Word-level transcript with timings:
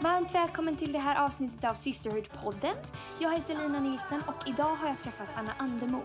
Varmt 0.00 0.34
välkommen 0.34 0.76
till 0.76 0.92
det 0.92 0.98
här 0.98 1.24
avsnittet 1.24 1.64
av 1.64 1.74
Sisterhood-podden. 1.74 2.74
Jag 3.18 3.32
heter 3.32 3.54
Lina 3.54 3.80
Nilsson 3.80 4.22
och 4.26 4.48
idag 4.48 4.74
har 4.76 4.88
jag 4.88 5.00
träffat 5.00 5.28
Anna 5.34 5.52
Andemo. 5.58 6.02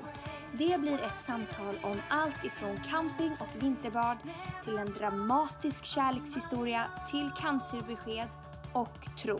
Det 0.52 0.80
blir 0.80 1.04
ett 1.04 1.22
samtal 1.22 1.76
om 1.82 2.02
allt 2.10 2.46
ifrån 2.46 2.80
camping 2.90 3.38
och 3.40 3.64
vinterbad 3.64 4.18
till 4.64 4.78
en 4.78 4.94
dramatisk 4.94 5.86
kärlekshistoria 5.86 6.86
till 7.12 7.32
cancerbesked 7.40 8.28
och 8.74 9.20
tro. 9.22 9.40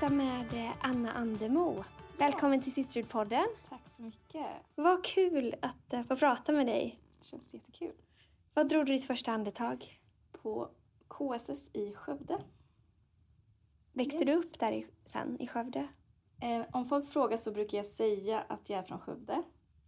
Sitta 0.00 0.12
med 0.14 0.52
eh, 0.52 0.70
Anna 0.80 1.12
Andemo. 1.12 1.84
Välkommen 2.18 2.62
till 2.62 2.72
Sisterhood-podden. 2.72 3.46
Tack 3.68 3.80
så 3.96 4.02
mycket. 4.02 4.46
Vad 4.74 5.04
kul 5.04 5.54
att 5.62 5.92
eh, 5.92 6.02
få 6.02 6.16
prata 6.16 6.52
med 6.52 6.66
dig. 6.66 6.98
Det 7.18 7.24
känns 7.26 7.54
jättekul. 7.54 7.92
Vad 8.54 8.68
drog 8.68 8.86
du 8.86 8.92
ditt 8.92 9.04
första 9.04 9.32
andetag? 9.32 10.00
På 10.32 10.68
KSS 11.08 11.70
i 11.72 11.94
Skövde. 11.94 12.38
Växte 13.92 14.16
Yes. 14.16 14.26
du 14.26 14.34
upp 14.34 14.58
där 14.58 14.72
i, 14.72 14.86
sen, 15.06 15.40
i 15.40 15.46
Skövde? 15.46 15.88
Eh, 16.42 16.62
om 16.72 16.84
folk 16.84 17.08
frågar 17.08 17.36
så 17.36 17.52
brukar 17.52 17.78
jag 17.78 17.86
säga 17.86 18.40
att 18.48 18.70
jag 18.70 18.78
är 18.78 18.82
från 18.82 18.98
Skövde. 19.00 19.42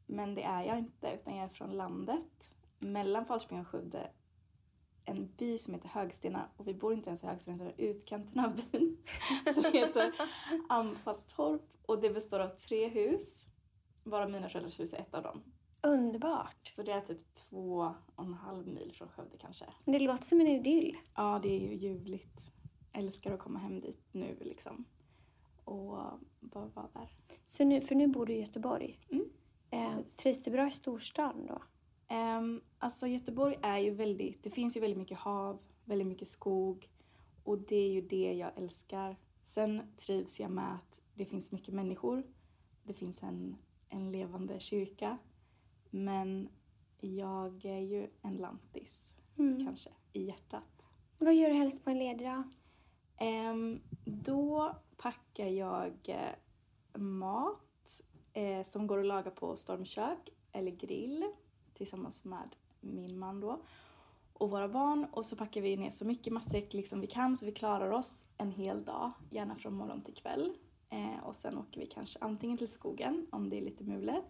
Men 0.07 0.35
det 0.35 0.43
är 0.43 0.63
jag 0.63 0.79
inte, 0.79 1.11
utan 1.15 1.37
jag 1.37 1.45
är 1.45 1.49
från 1.49 1.71
landet. 1.71 2.53
Mellan 2.79 3.25
Falköping 3.25 3.61
och 3.61 3.69
Skövde. 3.69 4.11
En 5.09 5.29
by 5.37 5.59
som 5.59 5.75
heter 5.75 5.89
Högstena 5.89 6.49
och 6.57 6.69
vi 6.69 6.75
bor 6.75 6.93
inte 6.93 7.11
ens 7.11 7.25
i 7.25 7.27
Högstena 7.27 7.57
utan 7.57 7.69
i 7.69 7.73
utkanten 7.77 8.45
av 8.45 8.61
byn. 8.73 8.97
Som 9.55 9.65
heter 9.73 10.15
Amfastorp 10.69 11.63
och 11.87 12.01
det 12.01 12.11
består 12.11 12.41
av 12.41 12.49
tre 12.49 12.89
hus. 12.89 13.45
Varav 14.05 14.31
mina 14.31 14.49
föräldrars 14.49 14.81
hus 14.81 14.95
är 14.95 14.99
ett 14.99 15.15
av 15.15 15.23
dem. 15.23 15.43
Underbart. 15.83 16.73
Så 16.77 16.83
det 16.83 16.93
är 16.93 17.01
typ 17.01 17.35
två 17.35 17.95
och 18.15 18.25
en 18.25 18.35
halv 18.35 18.67
mil 18.67 18.93
från 18.95 19.09
Skövde 19.09 19.37
kanske. 19.39 19.65
Det 19.85 19.99
låter 19.99 20.25
som 20.25 20.41
en 20.41 20.47
idyll. 20.47 20.97
Ja, 21.15 21.41
det 21.43 21.49
är 21.49 21.61
ju 21.69 21.75
ljuvligt. 21.75 22.51
Älskar 22.93 23.33
att 23.33 23.41
komma 23.41 23.59
hem 23.59 23.81
dit 23.81 24.01
nu 24.13 24.37
liksom. 24.41 24.85
Och 25.65 25.99
bara 26.41 26.67
vara 26.75 26.89
där. 26.93 27.09
Så 27.47 27.65
nu, 27.65 27.81
för 27.81 27.95
nu 27.95 28.07
bor 28.07 28.27
du 28.27 28.33
i 28.33 28.41
Göteborg. 28.41 29.01
Mm. 29.11 29.31
Eh, 29.71 30.05
trivs 30.17 30.45
du 30.45 30.51
bra 30.51 30.67
i 30.67 30.71
storstaden 30.71 31.47
då? 31.47 31.63
Um, 32.11 32.61
alltså 32.79 33.07
Göteborg 33.07 33.59
är 33.63 33.79
ju 33.79 33.91
väldigt, 33.91 34.43
det 34.43 34.51
finns 34.51 34.77
ju 34.77 34.81
väldigt 34.81 34.99
mycket 34.99 35.19
hav, 35.19 35.59
väldigt 35.85 36.07
mycket 36.09 36.29
skog. 36.29 36.89
Och 37.45 37.59
det 37.59 37.77
är 37.77 37.89
ju 37.89 38.01
det 38.01 38.33
jag 38.33 38.51
älskar. 38.57 39.17
Sen 39.43 39.83
trivs 39.97 40.41
jag 40.41 40.51
med 40.51 40.75
att 40.75 41.01
det 41.15 41.25
finns 41.25 41.53
mycket 41.53 41.75
människor. 41.75 42.23
Det 42.83 42.95
finns 42.95 43.23
en, 43.23 43.57
en 43.89 44.13
levande 44.13 44.61
kyrka. 44.61 45.19
Men 45.91 46.49
jag 47.01 47.65
är 47.65 47.81
ju 47.81 48.09
en 48.23 48.37
lantis, 48.37 49.15
Mm. 49.39 49.67
kanske, 49.67 49.91
i 50.13 50.23
hjärtat. 50.25 50.87
Vad 51.19 51.35
gör 51.35 51.49
du 51.49 51.55
helst 51.55 51.85
på 51.85 51.91
en 51.91 51.99
ledig 51.99 52.27
dag? 52.27 52.43
Ehm, 53.17 53.81
då 54.05 54.77
packar 54.97 55.47
jag 55.47 55.93
eh, 56.05 57.01
mat 57.01 58.03
eh, 58.33 58.65
som 58.67 58.87
går 58.87 58.99
att 59.01 59.07
laga 59.07 59.31
på 59.31 59.57
stormkök 59.57 60.29
eller 60.53 60.71
grill 60.71 61.25
tillsammans 61.79 62.25
med 62.25 62.57
min 62.81 63.19
man 63.19 63.41
då 63.41 63.61
och 64.33 64.51
våra 64.51 64.69
barn 64.69 65.07
och 65.13 65.25
så 65.25 65.37
packar 65.37 65.61
vi 65.61 65.77
ner 65.77 65.91
så 65.91 66.05
mycket 66.05 66.33
matsäck 66.33 66.75
liksom 66.75 67.01
vi 67.01 67.07
kan 67.07 67.37
så 67.37 67.47
vi 67.47 67.53
klarar 67.53 67.91
oss 67.91 68.25
en 68.39 68.51
hel 68.53 68.85
dag, 68.85 69.11
gärna 69.31 69.55
från 69.55 69.75
morgon 69.75 70.03
till 70.03 70.15
kväll. 70.15 70.53
Eh, 70.91 71.25
och 71.25 71.37
sen 71.37 71.59
åker 71.59 71.81
vi 71.81 71.87
kanske 71.87 72.19
antingen 72.23 72.59
till 72.59 72.69
skogen 72.69 73.27
om 73.33 73.51
det 73.51 73.57
är 73.57 73.61
lite 73.63 73.85
mulet 73.85 74.25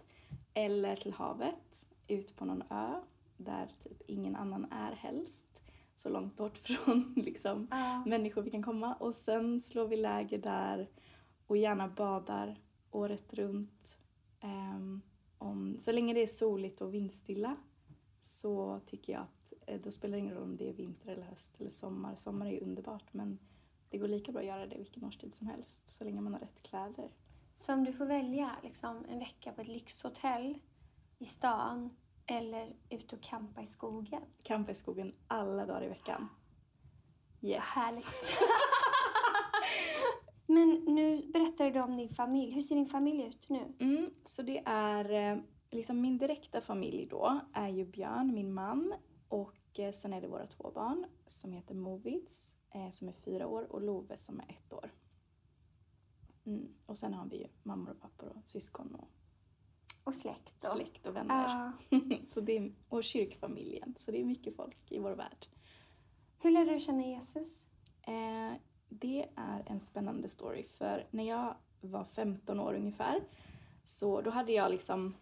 eller 0.55 0.97
till 0.97 1.13
havet, 1.13 1.87
ut 2.09 2.37
på 2.37 2.45
någon 2.45 2.63
ö 2.71 3.01
där 3.37 3.73
typ 3.83 4.03
ingen 4.07 4.37
annan 4.37 4.67
är 4.73 4.93
helst. 4.93 5.63
Så 5.95 6.09
långt 6.09 6.37
bort 6.37 6.59
från 6.69 7.15
liksom 7.17 7.69
Ja. 7.71 8.03
människor 8.07 8.43
vi 8.43 8.51
kan 8.51 8.63
komma. 8.63 8.95
Och 8.95 9.15
sen 9.15 9.61
slår 9.61 9.89
vi 9.89 9.97
läger 9.97 10.39
där 10.39 10.89
och 11.47 11.57
gärna 11.57 11.89
badar 11.89 12.61
året 12.91 13.35
runt. 13.35 13.99
Ehm, 14.41 15.01
om, 15.39 15.79
så 15.79 15.93
länge 15.93 16.15
det 16.15 16.23
är 16.23 16.27
soligt 16.27 16.81
och 16.81 16.95
vindstilla 16.95 17.57
så 18.19 18.81
tycker 18.87 19.13
jag 19.13 19.23
att 19.23 19.53
eh, 19.67 19.81
då 19.81 19.91
spelar 19.91 20.13
det 20.13 20.19
ingen 20.19 20.35
roll 20.35 20.43
om 20.43 20.57
det 20.57 20.69
är 20.69 20.73
vinter 20.73 21.13
eller 21.13 21.23
höst 21.23 21.61
eller 21.61 21.71
sommar. 21.71 22.17
Sommar 22.17 22.47
är 22.47 22.51
ju 22.51 22.61
underbart 22.61 23.15
men 23.15 23.39
det 23.91 23.99
går 23.99 24.09
lika 24.09 24.33
bra 24.33 24.41
att 24.41 24.47
göra 24.47 24.67
det 24.67 24.79
vilken 24.79 25.05
årstid 25.05 25.35
som 25.35 25.47
helst 25.47 25.83
så 25.89 26.05
länge 26.05 26.21
man 26.21 26.33
har 26.33 26.41
rätt 26.41 26.63
kläder. 26.63 27.11
Så 27.55 27.73
om 27.73 27.85
du 27.85 27.93
får 27.93 28.07
välja 28.07 28.51
liksom, 28.63 29.05
en 29.09 29.19
vecka 29.19 29.53
på 29.53 29.61
ett 29.61 29.69
lyxhotell 29.69 30.59
i 31.19 31.25
stan 31.25 31.97
eller 32.27 32.77
ut 32.91 33.13
och 33.13 33.23
campa 33.23 33.63
i 33.63 33.67
skogen. 33.67 34.23
Campa 34.43 34.73
i 34.73 34.75
skogen 34.75 35.15
alla 35.27 35.67
dagar 35.67 35.85
i 35.85 35.89
veckan. 35.89 36.29
Yes. 37.41 37.65
Härligt. 37.65 38.39
Men 40.59 40.95
nu 40.95 41.27
berättar 41.33 41.71
du 41.71 41.81
om 41.81 41.97
din 41.97 42.09
familj. 42.09 42.53
Hur 42.53 42.61
ser 42.61 42.75
din 42.77 42.87
familj 42.87 43.23
ut 43.23 43.49
nu? 43.49 43.75
Mm, 43.79 44.11
så 44.25 44.43
det 44.43 44.63
är 44.67 45.33
eh, 45.33 45.43
liksom 45.71 46.01
min 46.01 46.19
direkta 46.19 46.61
familj 46.61 47.07
då 47.11 47.41
är 47.53 47.69
ju 47.69 47.85
Björn, 47.85 48.35
min 48.35 48.55
man 48.55 48.95
och 49.29 49.79
eh, 49.79 49.93
sen 49.93 50.13
är 50.13 50.21
det 50.21 50.29
våra 50.29 50.47
två 50.47 50.71
barn 50.75 51.07
som 51.27 51.53
heter 51.53 51.75
Movits 51.75 52.57
eh, 52.75 52.91
som 52.91 53.09
är 53.09 53.13
fyra 53.13 53.47
år 53.47 53.73
och 53.73 53.83
Love 53.83 54.17
som 54.17 54.41
är 54.41 54.47
ett 54.49 54.73
år. 54.73 54.93
Mm. 56.47 56.69
Och 56.87 56.99
sen 56.99 57.15
har 57.15 57.27
vi 57.27 57.37
ju 57.37 57.49
mammor 57.63 57.91
och 57.91 58.01
pappor 58.01 58.29
och 58.29 58.51
syskon 58.51 58.95
och 58.95 59.09
Och 60.05 60.15
släkt 60.15 60.55
då? 60.61 60.69
släkt 60.69 61.07
och 61.07 61.17
vänner. 61.17 61.73
Ja. 61.91 61.99
så 62.25 62.41
det 62.41 62.57
är, 62.57 62.75
och 62.89 63.05
kyrkfamiljen, 63.05 63.95
så 63.99 64.11
det 64.11 64.21
är 64.21 64.25
mycket 64.25 64.57
folk 64.57 64.93
i 64.93 64.99
vår 64.99 65.13
värld. 65.13 65.47
Hur 66.43 66.51
lärde 66.51 66.73
du 66.73 66.79
känna 66.79 67.07
Jesus? 67.07 67.69
Eh, 68.03 68.53
det 68.89 69.29
är 69.37 69.63
en 69.67 69.81
spännande 69.81 70.29
story 70.29 70.65
för 70.65 71.07
när 71.11 71.25
jag 71.25 71.55
var 71.81 72.05
15 72.05 72.61
år 72.61 72.75
ungefär 72.75 73.21
så 73.85 74.21
då 74.21 74.31
hade 74.31 74.53
jag 74.53 74.71
liksom, 74.71 75.15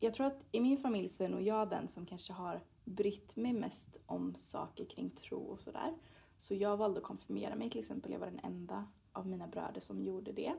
jag 0.00 0.14
tror 0.14 0.26
att 0.26 0.44
i 0.52 0.60
min 0.60 0.78
familj 0.78 1.08
så 1.08 1.24
är 1.24 1.28
nog 1.28 1.42
jag 1.42 1.70
den 1.70 1.88
som 1.88 2.06
kanske 2.06 2.32
har 2.32 2.60
brytt 2.84 3.36
mig 3.36 3.52
mest 3.52 4.00
om 4.06 4.34
saker 4.38 4.84
kring 4.84 5.10
tro 5.10 5.38
och 5.38 5.60
sådär. 5.60 5.94
Så 6.38 6.54
jag 6.54 6.76
valde 6.76 7.00
att 7.00 7.06
konfirmera 7.06 7.56
mig 7.56 7.70
till 7.70 7.80
exempel, 7.80 8.12
jag 8.12 8.18
var 8.18 8.26
den 8.26 8.40
enda 8.42 8.86
av 9.12 9.26
mina 9.26 9.46
bröder 9.46 9.80
som 9.80 10.02
gjorde 10.02 10.32
det. 10.32 10.52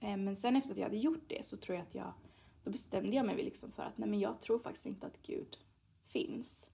Eh, 0.00 0.16
men 0.16 0.36
sen 0.36 0.56
efter 0.56 0.70
att 0.70 0.76
jag 0.76 0.84
hade 0.84 0.96
gjort 0.96 1.24
det 1.28 1.46
så 1.46 1.56
tror 1.56 1.76
jag 1.76 1.86
att 1.86 1.94
jag, 1.94 2.12
då 2.64 2.70
bestämde 2.70 3.16
jag 3.16 3.26
mig 3.26 3.36
liksom 3.36 3.72
för 3.72 3.82
att 3.82 3.98
nej 3.98 4.08
men 4.08 4.20
jag 4.20 4.40
tror 4.40 4.58
faktiskt 4.58 4.86
inte 4.86 5.06
att 5.06 5.22
Gud 5.22 5.58
finns. 6.06 6.68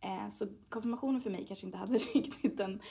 Eh, 0.00 0.28
så 0.28 0.46
konfirmationen 0.68 1.20
för 1.20 1.30
mig 1.30 1.46
kanske 1.46 1.66
inte 1.66 1.78
hade 1.78 1.98
riktigt 2.14 2.56
den 2.56 2.82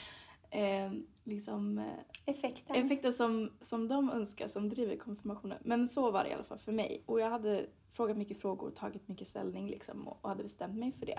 eh, 0.50 0.92
liksom, 1.24 1.78
eh, 1.78 1.84
Effekten? 2.26 2.76
effekten 2.76 3.12
som, 3.12 3.50
som 3.60 3.88
de 3.88 4.10
önskar 4.10 4.48
som 4.48 4.68
driver 4.68 4.96
konfirmationen. 4.96 5.58
Men 5.64 5.88
så 5.88 6.10
var 6.10 6.24
det 6.24 6.30
i 6.30 6.32
alla 6.32 6.44
fall 6.44 6.58
för 6.58 6.72
mig. 6.72 7.02
Och 7.06 7.20
jag 7.20 7.30
hade 7.30 7.66
frågat 7.90 8.16
mycket 8.16 8.40
frågor 8.40 8.66
och 8.68 8.76
tagit 8.76 9.08
mycket 9.08 9.28
ställning 9.28 9.68
liksom, 9.68 10.08
och, 10.08 10.18
och 10.20 10.28
hade 10.28 10.42
bestämt 10.42 10.78
mig 10.78 10.92
för 10.92 11.06
det. 11.06 11.18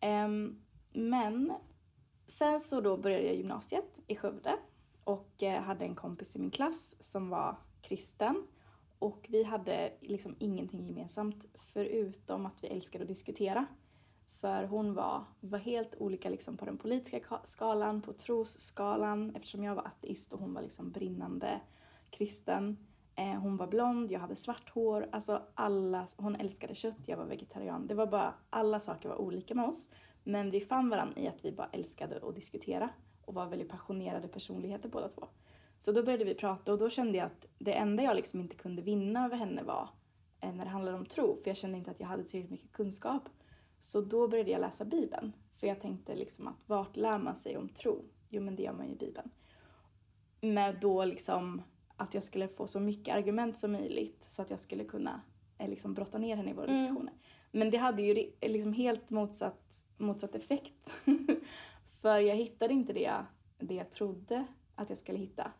Ehm, 0.00 0.62
men 0.92 1.52
sen 2.26 2.60
så 2.60 2.80
då 2.80 2.96
började 2.96 3.26
jag 3.26 3.36
gymnasiet 3.36 4.00
i 4.06 4.16
Skövde 4.16 4.56
och 5.04 5.42
eh, 5.42 5.62
hade 5.62 5.84
en 5.84 5.94
kompis 5.94 6.36
i 6.36 6.38
min 6.38 6.50
klass 6.50 6.96
som 7.00 7.28
var 7.28 7.56
kristen. 7.82 8.46
Och 8.98 9.26
vi 9.28 9.42
hade 9.42 9.92
liksom 10.00 10.36
ingenting 10.38 10.86
gemensamt 10.86 11.46
förutom 11.54 12.46
att 12.46 12.64
vi 12.64 12.68
älskade 12.68 13.02
att 13.02 13.08
diskutera. 13.08 13.66
För 14.42 14.64
hon 14.64 14.94
var, 14.94 15.24
vi 15.40 15.48
var 15.48 15.58
helt 15.58 15.94
olika 15.98 16.28
liksom 16.28 16.56
på 16.56 16.64
den 16.64 16.78
politiska 16.78 17.40
skalan, 17.44 18.02
på 18.02 18.12
trosskalan 18.12 19.36
eftersom 19.36 19.64
jag 19.64 19.74
var 19.74 19.86
ateist 19.86 20.32
och 20.32 20.40
hon 20.40 20.54
var 20.54 20.62
liksom 20.62 20.90
brinnande 20.90 21.60
kristen. 22.10 22.76
Eh, 23.14 23.40
hon 23.40 23.56
var 23.56 23.66
blond, 23.66 24.12
jag 24.12 24.20
hade 24.20 24.36
svart 24.36 24.70
hår, 24.70 25.08
alltså 25.12 25.42
alla, 25.54 26.06
hon 26.16 26.36
älskade 26.36 26.74
kött, 26.74 26.98
jag 27.06 27.16
var 27.16 27.24
vegetarian. 27.24 27.86
Det 27.86 27.94
var 27.94 28.06
bara, 28.06 28.34
alla 28.50 28.80
saker 28.80 29.08
var 29.08 29.20
olika 29.20 29.54
med 29.54 29.68
oss. 29.68 29.90
Men 30.24 30.50
vi 30.50 30.60
fann 30.60 30.88
varandra 30.88 31.20
i 31.20 31.28
att 31.28 31.44
vi 31.44 31.52
bara 31.52 31.68
älskade 31.72 32.20
att 32.22 32.34
diskutera 32.34 32.88
och 33.24 33.34
var 33.34 33.46
väldigt 33.46 33.68
passionerade 33.68 34.28
personligheter 34.28 34.88
båda 34.88 35.08
två. 35.08 35.26
Så 35.78 35.92
då 35.92 36.02
började 36.02 36.24
vi 36.24 36.34
prata 36.34 36.72
och 36.72 36.78
då 36.78 36.90
kände 36.90 37.18
jag 37.18 37.26
att 37.26 37.46
det 37.58 37.72
enda 37.72 38.02
jag 38.02 38.16
liksom 38.16 38.40
inte 38.40 38.56
kunde 38.56 38.82
vinna 38.82 39.24
över 39.24 39.36
henne 39.36 39.62
var 39.62 39.88
eh, 40.40 40.52
när 40.52 40.64
det 40.64 40.70
handlade 40.70 40.96
om 40.98 41.06
tro, 41.06 41.36
för 41.36 41.50
jag 41.50 41.56
kände 41.56 41.78
inte 41.78 41.90
att 41.90 42.00
jag 42.00 42.06
hade 42.06 42.24
tillräckligt 42.24 42.50
mycket 42.50 42.72
kunskap. 42.72 43.28
Så 43.82 44.00
då 44.00 44.28
började 44.28 44.50
jag 44.50 44.60
läsa 44.60 44.84
Bibeln, 44.84 45.32
för 45.52 45.66
jag 45.66 45.80
tänkte 45.80 46.14
liksom 46.14 46.48
att 46.48 46.68
vart 46.68 46.96
lär 46.96 47.18
man 47.18 47.36
sig 47.36 47.56
om 47.56 47.68
tro? 47.68 48.04
Jo, 48.28 48.42
men 48.42 48.56
det 48.56 48.62
gör 48.62 48.72
man 48.72 48.86
ju 48.86 48.92
i 48.92 48.96
Bibeln. 48.96 49.30
Med 50.40 50.78
då 50.80 51.04
liksom 51.04 51.62
att 51.96 52.14
jag 52.14 52.24
skulle 52.24 52.48
få 52.48 52.66
så 52.66 52.80
mycket 52.80 53.14
argument 53.14 53.56
som 53.56 53.72
möjligt 53.72 54.24
så 54.28 54.42
att 54.42 54.50
jag 54.50 54.60
skulle 54.60 54.84
kunna 54.84 55.20
eh, 55.58 55.68
liksom 55.68 55.94
brotta 55.94 56.18
ner 56.18 56.36
henne 56.36 56.50
i 56.50 56.54
våra 56.54 56.66
diskussioner. 56.66 57.12
Men 57.50 57.70
det 57.70 57.76
hade 57.76 58.02
ju 58.02 58.32
liksom 58.40 58.72
helt 58.72 59.10
motsatt, 59.10 59.84
motsatt 59.96 60.34
effekt. 60.34 60.90
För 62.00 62.18
jag 62.18 62.36
hittade 62.36 62.74
inte 62.74 62.92
det 62.92 63.02
jag, 63.02 63.24
det 63.58 63.74
jag 63.74 63.90
trodde 63.90 64.46
att 64.74 64.88
jag 64.88 64.98
skulle 64.98 65.18
hitta. 65.18 65.52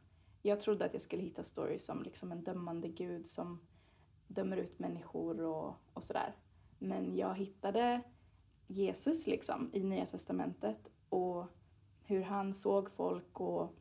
Jag 0.43 0.61
trodde 0.61 0.85
att 0.85 0.93
jag 0.93 1.03
skulle 1.03 1.23
hitta 1.23 1.43
stories 1.43 1.85
som 1.85 2.03
liksom 2.03 2.33
en 2.33 2.45
dömande 2.45 2.89
gud 2.89 3.27
som 3.27 3.61
dömer 4.27 4.57
ut 4.57 4.79
människor 4.79 5.41
och, 5.41 5.75
och 5.93 6.05
sådär. 6.05 6.35
Men 6.79 7.17
jag 7.17 7.35
hittade 7.35 8.03
Jesus 8.73 9.27
liksom 9.27 9.71
i 9.73 9.83
Nya 9.83 10.07
Testamentet 10.07 10.89
och 11.09 11.47
hur 12.05 12.23
han 12.23 12.55
såg 12.55 12.91
folk 12.91 13.41
och 13.41 13.75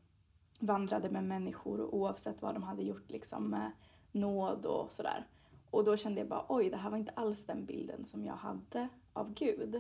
vandrade 0.60 1.10
med 1.10 1.24
människor 1.24 1.82
oavsett 1.82 2.42
vad 2.42 2.54
de 2.54 2.64
hade 2.64 2.84
gjort 2.84 3.12
liksom 3.12 3.50
med 3.50 3.72
nåd 4.12 4.66
och 4.66 4.92
sådär. 4.92 5.28
Och 5.70 5.84
då 5.84 5.98
kände 5.98 6.22
jag 6.22 6.28
bara 6.28 6.46
oj, 6.50 6.70
det 6.70 6.78
här 6.78 6.90
var 6.90 6.98
inte 6.98 7.12
alls 7.12 7.46
den 7.46 7.66
bilden 7.66 8.06
som 8.06 8.26
jag 8.26 8.36
hade 8.36 8.88
av 9.14 9.34
Gud. 9.34 9.76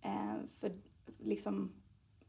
Eh, 0.00 0.36
för 0.60 0.72
liksom 1.18 1.72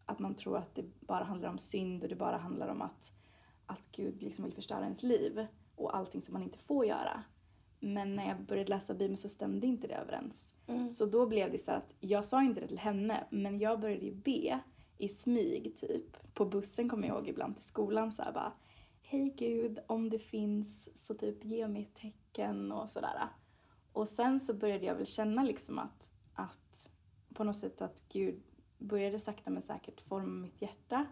att 0.06 0.20
man 0.20 0.36
tror 0.36 0.58
att 0.58 0.76
det 0.76 0.86
bara 1.00 1.24
handlar 1.24 1.50
om 1.50 1.58
synd 1.58 2.04
och 2.04 2.10
det 2.10 2.16
bara 2.16 2.38
handlar 2.38 2.68
om 2.68 2.82
att, 2.82 3.12
att 3.66 3.92
Gud 3.92 4.24
liksom 4.24 4.44
vill 4.44 4.54
förstöra 4.54 4.84
ens 4.84 5.04
liv 5.04 5.48
och 5.76 5.98
allting 5.98 6.22
som 6.22 6.34
man 6.34 6.44
inte 6.44 6.58
får 6.58 6.86
göra. 6.86 7.24
Men 7.80 8.16
när 8.16 8.28
jag 8.28 8.42
började 8.46 8.70
läsa 8.70 8.94
Bibeln 8.94 9.18
så 9.18 9.30
stämde 9.30 9.68
inte 9.68 9.88
det 9.88 9.96
överens. 9.96 10.54
Mm. 10.68 10.90
Så 10.90 11.06
då 11.06 11.26
blev 11.26 11.52
det 11.52 11.58
så 11.58 11.72
att, 11.72 11.94
jag 12.00 12.26
sa 12.26 12.44
inte 12.44 12.62
det 12.62 12.68
till 12.68 12.80
henne, 12.80 13.28
men 13.30 13.60
jag 13.60 13.80
började 13.80 14.06
ju 14.06 14.14
be 14.16 14.60
i 14.98 15.10
smyg 15.10 15.78
typ. 15.78 16.34
På 16.34 16.46
bussen 16.46 16.90
kommer 16.90 17.08
jag 17.08 17.18
ihåg 17.18 17.28
ibland 17.28 17.56
till 17.56 17.66
skolan 17.66 18.12
så 18.12 18.24
här 18.24 18.32
bara 18.32 18.54
Hej 19.02 19.34
Gud, 19.38 19.80
om 19.88 20.10
det 20.10 20.20
finns 20.20 20.90
så 21.06 21.14
typ 21.14 21.46
ge 21.46 21.68
mig 21.68 21.82
ett 21.82 22.02
tecken 22.02 22.72
och 22.72 22.90
sådär. 22.90 23.30
Och 23.92 24.08
sen 24.08 24.40
så 24.40 24.54
började 24.54 24.86
jag 24.86 24.96
väl 24.96 25.06
känna 25.06 25.44
liksom 25.44 25.80
att, 25.80 26.12
att 26.34 26.90
på 27.34 27.44
något 27.44 27.56
sätt 27.56 27.82
att 27.82 28.04
Gud 28.10 28.44
började 28.78 29.20
sakta 29.20 29.50
men 29.50 29.62
säkert 29.62 30.02
forma 30.02 30.42
mitt 30.42 30.62
hjärta. 30.62 31.06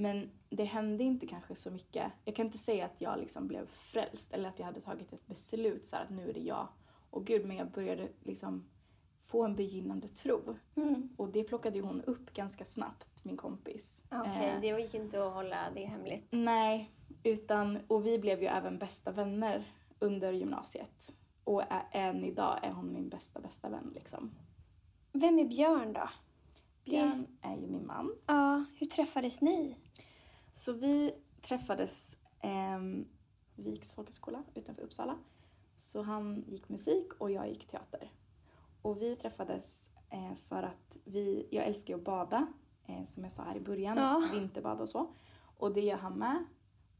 Men 0.00 0.30
det 0.50 0.64
hände 0.64 1.04
inte 1.04 1.26
kanske 1.26 1.54
så 1.54 1.70
mycket. 1.70 2.12
Jag 2.24 2.34
kan 2.36 2.46
inte 2.46 2.58
säga 2.58 2.84
att 2.84 3.00
jag 3.00 3.18
liksom 3.18 3.48
blev 3.48 3.66
frälst 3.66 4.32
eller 4.32 4.48
att 4.48 4.58
jag 4.58 4.66
hade 4.66 4.80
tagit 4.80 5.12
ett 5.12 5.26
beslut 5.26 5.86
så 5.86 5.96
här, 5.96 6.02
att 6.04 6.10
nu 6.10 6.28
är 6.30 6.34
det 6.34 6.40
jag 6.40 6.68
och 7.10 7.26
Gud. 7.26 7.46
Men 7.46 7.56
jag 7.56 7.70
började 7.70 8.08
liksom 8.22 8.64
få 9.22 9.44
en 9.44 9.56
begynnande 9.56 10.08
tro. 10.08 10.56
Mm. 10.76 11.08
Och 11.16 11.28
det 11.28 11.44
plockade 11.44 11.76
ju 11.76 11.82
hon 11.84 12.00
upp 12.02 12.32
ganska 12.32 12.64
snabbt, 12.64 13.24
min 13.24 13.36
kompis. 13.36 14.02
Okej, 14.10 14.48
Eh, 14.54 14.60
det 14.60 14.80
gick 14.80 14.94
inte 14.94 15.26
att 15.26 15.32
hålla 15.34 15.70
det 15.74 15.84
hemligt. 15.84 16.26
Nej, 16.30 16.90
utan, 17.22 17.78
och 17.86 18.06
vi 18.06 18.18
blev 18.18 18.42
ju 18.42 18.46
även 18.48 18.78
bästa 18.78 19.12
vänner 19.12 19.64
under 19.98 20.32
gymnasiet. 20.32 21.12
Och 21.44 21.62
ä- 21.62 21.86
än 21.92 22.24
idag 22.24 22.58
är 22.62 22.70
hon 22.72 22.92
min 22.92 23.08
bästa, 23.08 23.40
bästa 23.40 23.68
vän 23.68 23.92
liksom. 23.94 24.30
Vem 25.12 25.38
är 25.38 25.44
Björn 25.44 25.92
då? 25.92 26.08
Björn 26.84 27.26
är 27.42 27.56
ju 27.56 27.66
min 27.66 27.86
man. 27.86 28.14
Ja, 28.26 28.64
hur 28.78 28.86
träffades 28.86 29.40
ni? 29.40 29.76
Så 30.52 30.72
vi 30.72 31.12
träffades 31.42 32.18
eh, 32.40 32.80
Viks 33.54 33.92
folkhögskola 33.92 34.42
utanför 34.54 34.82
Uppsala. 34.82 35.18
Så 35.76 36.02
han 36.02 36.44
gick 36.48 36.68
musik 36.68 37.12
och 37.18 37.30
jag 37.30 37.48
gick 37.48 37.66
teater. 37.66 38.12
Och 38.82 39.02
vi 39.02 39.16
träffades 39.16 39.90
eh, 40.10 40.34
för 40.48 40.62
att 40.62 40.96
vi, 41.04 41.48
jag 41.50 41.64
älskar 41.66 41.94
ju 41.94 41.98
att 42.00 42.04
bada, 42.04 42.46
eh, 42.86 43.04
som 43.04 43.22
jag 43.22 43.32
sa 43.32 43.42
här 43.42 43.56
i 43.56 43.60
början, 43.60 43.96
Ja. 43.96 44.22
vinterbada 44.32 44.82
och 44.82 44.88
så. 44.88 45.10
Och 45.56 45.72
det 45.74 45.80
gör 45.80 45.96
han 45.96 46.18
med. 46.18 46.44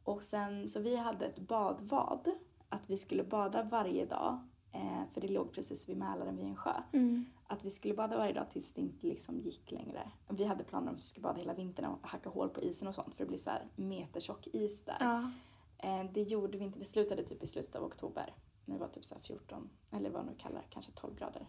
Och 0.05 0.23
sen, 0.23 0.69
så 0.69 0.81
vi 0.81 0.97
hade 0.97 1.27
ett 1.27 1.39
badvad, 1.39 2.31
att 2.69 2.91
vi 2.91 2.97
skulle 2.99 3.25
bada 3.25 3.63
varje 3.63 4.07
dag, 4.07 4.39
eh, 4.73 5.03
för 5.13 5.21
det 5.21 5.29
låg 5.29 5.53
precis 5.53 5.89
vid 5.89 5.97
Mälaren 5.97 6.37
vid 6.37 6.47
en 6.47 6.57
sjö. 6.57 6.83
Mm. 6.93 7.25
Att 7.51 7.65
vi 7.65 7.71
skulle 7.71 7.95
bada 7.95 8.17
varje 8.17 8.33
dag 8.33 8.51
tills 8.51 8.73
det 8.73 8.81
inte 8.81 9.07
liksom 9.07 9.41
gick 9.41 9.71
längre. 9.71 10.11
Vi 10.29 10.45
hade 10.45 10.65
planer 10.65 10.89
om 10.89 10.95
att 10.95 11.01
vi 11.01 11.07
skulle 11.07 11.23
bada 11.23 11.39
hela 11.39 11.55
vintern 11.55 11.85
och 11.85 12.09
hacka 12.09 12.31
hål 12.31 12.49
på 12.49 12.63
isen 12.63 12.89
och 12.89 12.95
sånt 12.95 13.15
för 13.15 13.25
det 13.25 13.29
blir 13.29 13.39
så 13.39 13.51
här 13.51 13.69
metertjock 13.77 14.47
is 14.47 14.85
där. 14.85 14.97
Ja. 15.01 15.31
Eh, 15.79 16.13
det 16.13 16.23
gjorde 16.23 16.59
vi 16.59 16.65
inte, 16.65 16.79
vi 16.79 16.85
slutade 16.85 17.25
typ 17.25 17.43
i 17.43 17.47
slutet 17.47 17.75
av 17.75 17.85
oktober. 17.85 18.35
När 18.65 18.75
det 18.75 18.81
var 18.81 18.89
typ 18.89 19.05
så 19.05 19.15
här 19.15 19.23
14, 19.23 19.71
eller 19.91 20.11
vad 20.11 20.25
man 20.25 20.33
nu 20.33 20.39
kallar 20.39 20.63
kanske 20.71 20.93
12 20.93 21.15
grader. 21.15 21.47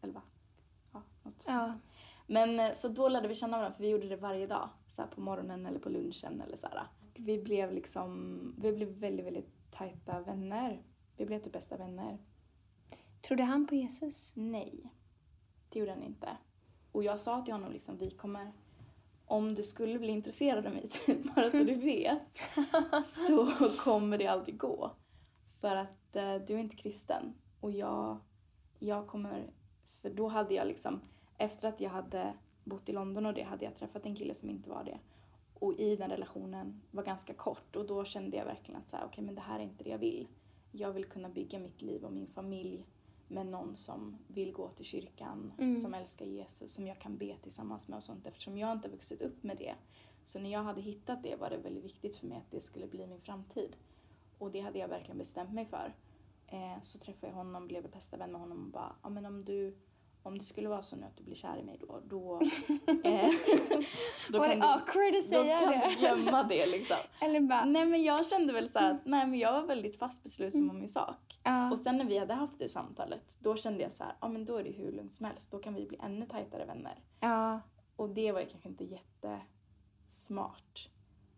11. 0.00 0.22
Ja, 0.92 1.02
något 1.22 1.42
sånt. 1.42 1.56
ja. 1.56 1.74
Men 2.26 2.60
eh, 2.60 2.72
så 2.72 2.88
då 2.88 3.08
lärde 3.08 3.28
vi 3.28 3.34
känna 3.34 3.56
varandra 3.56 3.76
för 3.76 3.82
vi 3.82 3.88
gjorde 3.88 4.08
det 4.08 4.16
varje 4.16 4.46
dag. 4.46 4.68
Så 4.86 5.02
på 5.14 5.20
morgonen 5.20 5.66
eller 5.66 5.78
på 5.78 5.88
lunchen 5.88 6.40
eller 6.40 6.56
så 6.56 6.66
här. 6.66 6.86
Vi 7.14 7.42
blev 7.42 7.72
liksom, 7.72 8.38
vi 8.58 8.72
blev 8.72 8.88
väldigt, 8.88 9.26
väldigt 9.26 9.70
tajta 9.70 10.20
vänner. 10.20 10.82
Vi 11.16 11.26
blev 11.26 11.42
typ 11.42 11.52
bästa 11.52 11.76
vänner. 11.76 12.18
Trodde 13.26 13.42
han 13.42 13.66
på 13.66 13.74
Jesus? 13.74 14.32
Nej, 14.36 14.92
det 15.74 15.80
gjorde 15.80 15.92
han 15.92 16.02
inte. 16.02 16.36
Och 16.92 17.04
jag 17.04 17.20
sa 17.20 17.42
till 17.42 17.54
honom 17.54 17.72
liksom, 17.72 17.96
vi 17.98 18.10
kommer, 18.10 18.52
om 19.26 19.54
du 19.54 19.62
skulle 19.62 19.98
bli 19.98 20.12
intresserad 20.12 20.66
av 20.66 20.72
mig, 20.72 20.88
typ, 21.06 21.34
bara 21.34 21.50
så 21.50 21.56
du 21.56 21.74
vet, 21.74 22.38
så 23.28 23.46
kommer 23.78 24.18
det 24.18 24.26
aldrig 24.26 24.58
gå. 24.58 24.90
För 25.60 25.76
att 25.76 26.16
eh, 26.16 26.34
du 26.34 26.54
är 26.54 26.58
inte 26.58 26.76
kristen. 26.76 27.34
Och 27.60 27.70
jag, 27.70 28.18
jag 28.78 29.06
kommer, 29.06 29.50
för 29.84 30.10
då 30.10 30.28
hade 30.28 30.54
jag 30.54 30.66
liksom, 30.66 31.00
efter 31.38 31.68
att 31.68 31.80
jag 31.80 31.90
hade 31.90 32.34
bott 32.64 32.88
i 32.88 32.92
London 32.92 33.26
och 33.26 33.34
det 33.34 33.42
hade 33.42 33.64
jag 33.64 33.76
träffat 33.76 34.06
en 34.06 34.16
kille 34.16 34.34
som 34.34 34.50
inte 34.50 34.70
var 34.70 34.84
det. 34.84 34.98
Och 35.54 35.74
i 35.74 35.96
den 35.96 36.10
relationen 36.10 36.80
var 36.90 37.02
ganska 37.02 37.34
kort 37.34 37.76
och 37.76 37.86
då 37.86 38.04
kände 38.04 38.36
jag 38.36 38.44
verkligen 38.44 38.80
att 38.80 38.90
så 38.90 38.96
här, 38.96 39.04
okej 39.04 39.24
men 39.24 39.34
det 39.34 39.40
här 39.40 39.58
är 39.58 39.62
inte 39.62 39.84
det 39.84 39.90
jag 39.90 39.98
vill. 39.98 40.28
Jag 40.72 40.92
vill 40.92 41.04
kunna 41.04 41.28
bygga 41.28 41.58
mitt 41.58 41.82
liv 41.82 42.04
och 42.04 42.12
min 42.12 42.26
familj 42.26 42.84
med 43.28 43.46
någon 43.46 43.76
som 43.76 44.16
vill 44.28 44.52
gå 44.52 44.68
till 44.68 44.84
kyrkan, 44.86 45.52
Mm. 45.58 45.76
som 45.76 45.94
älskar 45.94 46.26
Jesus, 46.26 46.72
som 46.74 46.86
jag 46.86 46.98
kan 46.98 47.16
be 47.16 47.36
tillsammans 47.42 47.88
med 47.88 47.96
och 47.96 48.02
sånt 48.02 48.26
eftersom 48.26 48.58
jag 48.58 48.72
inte 48.72 48.88
har 48.88 48.92
vuxit 48.92 49.22
upp 49.22 49.42
med 49.42 49.56
det. 49.56 49.74
Så 50.24 50.38
när 50.38 50.50
jag 50.52 50.62
hade 50.62 50.80
hittat 50.80 51.22
det 51.22 51.36
var 51.36 51.50
det 51.50 51.56
väldigt 51.56 51.84
viktigt 51.84 52.16
för 52.16 52.26
mig 52.26 52.38
att 52.38 52.50
det 52.50 52.60
skulle 52.60 52.86
bli 52.86 53.06
min 53.06 53.20
framtid. 53.20 53.76
Och 54.38 54.50
det 54.50 54.60
hade 54.60 54.78
jag 54.78 54.88
verkligen 54.88 55.18
bestämt 55.18 55.52
mig 55.52 55.66
för. 55.66 55.94
Eh, 56.46 56.80
så 56.82 56.98
träffade 56.98 57.26
jag 57.26 57.34
honom, 57.36 57.66
blev 57.68 57.90
bästa 57.90 58.16
vän 58.16 58.32
med 58.32 58.40
honom 58.40 58.58
och 58.66 58.70
bara, 58.72 58.96
ja 59.02 59.08
men 59.08 59.26
om 59.26 59.44
du, 59.44 59.76
om 60.24 60.38
det 60.38 60.44
skulle 60.44 60.68
vara 60.68 60.82
så 60.82 60.96
nu 60.96 61.06
att 61.06 61.16
du 61.16 61.24
blir 61.24 61.34
kär 61.34 61.56
i 61.58 61.62
mig 61.62 61.78
då, 61.80 62.00
då, 62.04 62.40
eh, 63.04 63.30
då 64.32 64.42
kan, 64.42 64.60
du, 64.60 64.66
awkward 64.66 65.06
att 65.06 65.14
då 65.14 65.20
säga 65.20 65.58
kan 65.58 65.70
det? 65.70 65.86
du 65.88 65.94
glömma 65.96 66.42
det 66.42 66.66
liksom. 66.66 66.96
Eller 67.20 67.40
bara, 67.40 67.64
Nej 67.64 67.86
men 67.86 68.02
jag 68.02 68.26
kände 68.26 68.52
väl 68.52 68.68
så 68.68 68.78
att, 68.78 69.06
nej 69.06 69.26
men 69.26 69.38
jag 69.38 69.52
var 69.52 69.62
väldigt 69.66 69.98
fast 69.98 70.22
besluten 70.22 70.70
om 70.70 70.78
min 70.78 70.88
sak. 70.88 71.40
ja. 71.42 71.70
Och 71.70 71.78
sen 71.78 71.96
när 71.96 72.04
vi 72.04 72.18
hade 72.18 72.34
haft 72.34 72.58
det 72.58 72.68
samtalet, 72.68 73.36
då 73.40 73.56
kände 73.56 73.82
jag 73.82 73.92
så 73.92 74.04
här, 74.04 74.16
ja 74.20 74.28
men 74.28 74.44
då 74.44 74.56
är 74.56 74.64
det 74.64 74.70
hur 74.70 74.92
lugnt 74.92 75.12
som 75.12 75.26
helst, 75.26 75.50
då 75.50 75.58
kan 75.58 75.74
vi 75.74 75.86
bli 75.86 75.98
ännu 76.02 76.26
tajtare 76.26 76.64
vänner. 76.64 76.98
ja. 77.20 77.60
Och 77.96 78.08
det 78.08 78.32
var 78.32 78.40
ju 78.40 78.46
kanske 78.46 78.68
inte 78.68 78.84
jättesmart. 78.84 80.88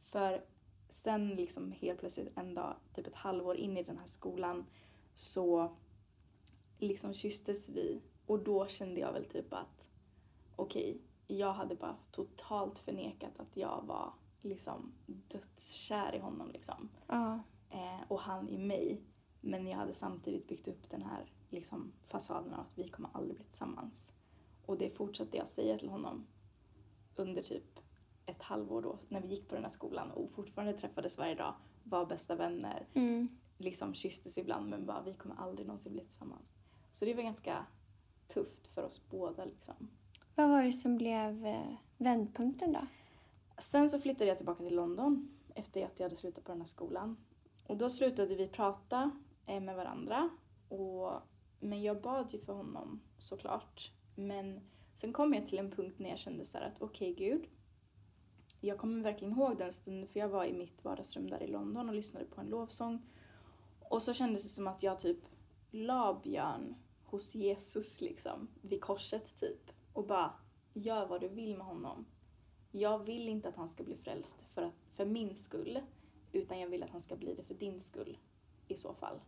För 0.05 0.45
sen 0.90 1.28
liksom 1.28 1.73
helt 1.73 2.00
plötsligt 2.00 2.38
en 2.38 2.55
dag, 2.55 2.76
typ 2.95 3.07
ett 3.07 3.14
halvår 3.14 3.57
in 3.57 3.76
i 3.76 3.83
den 3.83 3.99
här 3.99 4.07
skolan, 4.07 4.66
så 5.14 5.76
liksom 6.78 7.14
kysstes 7.14 7.69
vi. 7.69 8.02
Och 8.26 8.38
då 8.38 8.66
kände 8.66 9.00
jag 9.00 9.12
väl 9.12 9.25
typ 9.25 9.52
att 9.52 9.88
okej, 10.56 11.00
jag 11.26 11.52
hade 11.52 11.75
bara 11.75 11.97
totalt 12.11 12.78
förnekat 12.78 13.40
att 13.40 13.56
jag 13.56 13.83
var 13.87 14.12
liksom 14.42 14.92
dödskär 15.06 16.14
i 16.14 16.18
honom 16.18 16.50
liksom. 16.50 16.88
ja. 17.06 17.40
Eh, 17.71 18.00
och 18.09 18.21
han 18.21 18.49
i 18.49 18.59
mig. 18.59 19.00
Men 19.40 19.66
jag 19.66 19.76
hade 19.76 19.95
samtidigt 19.95 20.49
byggt 20.49 20.68
upp 20.68 20.90
den 20.90 21.02
här 21.02 21.33
liksom, 21.50 21.92
fasaden 22.06 22.54
av 22.54 22.61
att 22.61 22.78
vi 22.78 22.88
kommer 22.88 23.11
aldrig 23.12 23.37
bli 23.37 23.45
tillsammans. 23.45 24.12
Och 24.66 24.78
det 24.78 24.90
fortsatte 24.90 25.37
jag 25.37 25.49
säga 25.49 25.78
till 25.78 25.88
honom 25.88 26.26
under 27.16 27.42
typ 27.42 27.80
ett 28.26 28.42
halvår 28.42 28.83
då, 28.83 28.99
när 29.09 29.21
vi 29.21 29.28
gick 29.28 29.49
på 29.49 29.54
den 29.54 29.64
här 29.64 29.71
skolan 29.71 30.11
och 30.11 30.30
fortfarande 30.30 30.73
träffades 30.78 31.18
varje 31.18 31.35
dag, 31.35 31.54
var 31.85 32.06
bästa 32.06 32.35
vänner, 32.35 32.87
Mm. 32.95 33.28
liksom 33.59 33.95
kysstes 33.95 34.38
ibland 34.38 34.68
men 34.71 34.87
bara 34.87 35.02
vi 35.02 35.14
kommer 35.14 35.35
aldrig 35.37 35.66
någonsin 35.66 35.92
bli 35.92 36.04
tillsammans. 36.04 36.54
Så 36.90 37.04
det 37.04 37.14
var 37.14 37.23
ganska 37.23 37.66
tufft 38.28 38.66
för 38.66 38.83
oss 38.83 39.00
båda 39.11 39.45
liksom. 39.45 39.88
Vad 40.35 40.49
var 40.49 40.62
det 40.62 40.73
som 40.73 40.97
blev 40.97 41.47
eh, 41.47 41.75
vändpunkten 41.97 42.73
då? 42.73 42.87
Sen 43.59 43.90
så 43.90 43.99
flyttade 43.99 44.28
jag 44.28 44.37
tillbaka 44.37 44.64
till 44.64 44.75
London 44.75 45.37
efter 45.54 45.87
att 45.87 46.00
jag 46.00 46.04
hade 46.04 46.16
slutat 46.16 46.45
på 46.45 46.52
den 46.52 46.61
här 46.61 46.66
skolan. 46.66 47.16
Och 47.66 47.76
då 47.76 47.90
slutade 47.90 48.35
vi 48.35 48.49
prata 48.49 49.11
eh, 49.47 49.61
med 49.61 49.76
varandra. 49.76 50.30
Och, 50.68 51.12
men 51.61 51.83
jag 51.83 52.00
bad 52.02 52.33
ju 52.33 52.38
för 52.38 52.52
honom 52.52 53.00
såklart. 53.18 53.92
Men 54.14 54.61
sen 54.97 55.12
kom 55.12 55.35
jag 55.35 55.49
till 55.49 55.59
en 55.59 55.71
punkt 55.71 55.99
när 55.99 56.11
jag 56.11 56.18
kände 56.18 56.45
så 56.45 56.59
här 56.59 56.66
att 56.66 56.83
okej 56.83 57.14
Gud. 57.14 57.49
Jag 58.61 58.78
kommer 58.78 59.02
verkligen 59.02 59.33
ihåg 59.35 59.59
den 59.59 59.73
stunden 59.73 60.09
för 60.09 60.21
jag 60.21 60.28
var 60.28 60.45
i 60.45 60.52
mitt 60.52 60.85
vardagsrum 60.85 61.30
där 61.30 61.42
i 61.42 61.47
London 61.47 61.88
och 61.88 61.95
lyssnade 61.95 62.25
på 62.26 62.40
en 62.40 62.47
lovsång. 62.47 63.02
Och 63.80 64.02
så 64.02 64.12
kändes 64.12 64.42
det 64.42 64.49
som 64.49 64.66
att 64.66 64.83
jag 64.83 64.99
typ 64.99 65.18
la 65.71 66.21
Björn 66.23 66.75
hos 67.06 67.34
Jesus 67.34 68.00
liksom, 68.00 68.48
vid 68.62 68.80
korset 68.80 69.40
typ. 69.40 69.70
Och 69.92 70.06
bara, 70.06 70.32
gör 70.72 71.06
vad 71.06 71.20
du 71.20 71.28
vill 71.28 71.56
med 71.56 71.66
honom 71.66 72.06
jag 72.78 72.98
vill 72.98 73.28
inte 73.28 73.48
att 73.48 73.56
han 73.56 73.68
ska 73.68 73.82
bli 73.82 73.96
frälst 73.96 74.44
för, 74.48 74.62
att, 74.62 74.72
för 74.96 75.04
min 75.04 75.36
skull, 75.36 75.80
utan 76.32 76.60
jag 76.60 76.68
vill 76.68 76.82
att 76.82 76.90
han 76.90 77.00
ska 77.00 77.16
bli 77.16 77.34
det 77.34 77.42
för 77.42 77.54
din 77.54 77.80
skull 77.80 78.18
i 78.68 78.76
så 78.76 78.94
fall. 78.94 79.20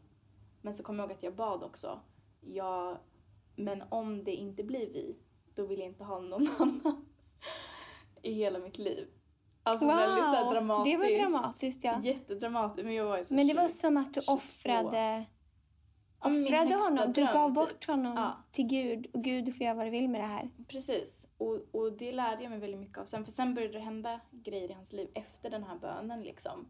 Men 0.62 0.74
så 0.74 0.82
kommer 0.82 1.02
jag 1.02 1.10
ihåg 1.10 1.16
att 1.16 1.22
jag 1.22 1.34
bad 1.34 1.62
också, 1.62 2.00
jag, 2.40 2.98
men 3.56 3.82
om 3.88 4.24
det 4.24 4.34
inte 4.34 4.64
blir 4.64 4.92
vi, 4.92 5.16
då 5.54 5.66
vill 5.66 5.78
jag 5.78 5.88
inte 5.88 6.04
ha 6.04 6.20
någon 6.20 6.48
annan. 6.58 7.04
i 8.22 8.32
hela 8.32 8.58
mitt 8.58 8.78
liv. 8.78 9.08
Alltså 9.62 9.86
wow, 9.86 9.94
väldigt 9.96 10.24
så 10.24 10.52
dramatiskt. 10.52 10.84
det 10.84 10.96
var 10.96 11.18
dramatiskt 11.18 11.84
ja. 11.84 12.00
Jättedramatiskt. 12.02 12.84
Men 12.84 12.94
jag 12.94 13.04
var 13.04 13.18
ju 13.18 13.24
så 13.24 13.34
Men 13.34 13.46
det 13.46 13.54
var 13.54 13.68
20 13.68 13.68
som 13.68 13.96
att 13.96 14.14
du 14.14 14.20
22. 14.22 14.32
offrade, 14.32 15.24
offrade 16.18 16.56
högsta 16.56 16.76
honom. 16.78 17.12
Du 17.12 17.22
gav 17.22 17.48
typ. 17.48 17.54
bort 17.54 17.86
honom 17.86 18.16
Ja. 18.16 18.36
till 18.52 18.66
Gud. 18.66 19.06
Och 19.12 19.24
Gud, 19.24 19.56
får 19.56 19.64
göra 19.64 19.74
vad 19.74 19.86
du 19.86 19.90
vill 19.90 20.08
med 20.08 20.20
det 20.20 20.26
här. 20.26 20.50
Precis. 20.68 21.26
Och, 21.38 21.60
och 21.72 21.92
det 21.92 22.12
lärde 22.12 22.42
jag 22.42 22.50
mig 22.50 22.58
väldigt 22.58 22.80
mycket 22.80 22.98
av 22.98 23.04
sen. 23.04 23.24
För 23.24 23.32
sen 23.32 23.54
började 23.54 23.72
det 23.74 23.80
hända 23.80 24.20
grejer 24.30 24.70
i 24.70 24.72
hans 24.72 24.92
liv 24.92 25.08
efter 25.14 25.50
den 25.50 25.64
här 25.64 25.78
bönen 25.78 26.22
liksom. 26.22 26.66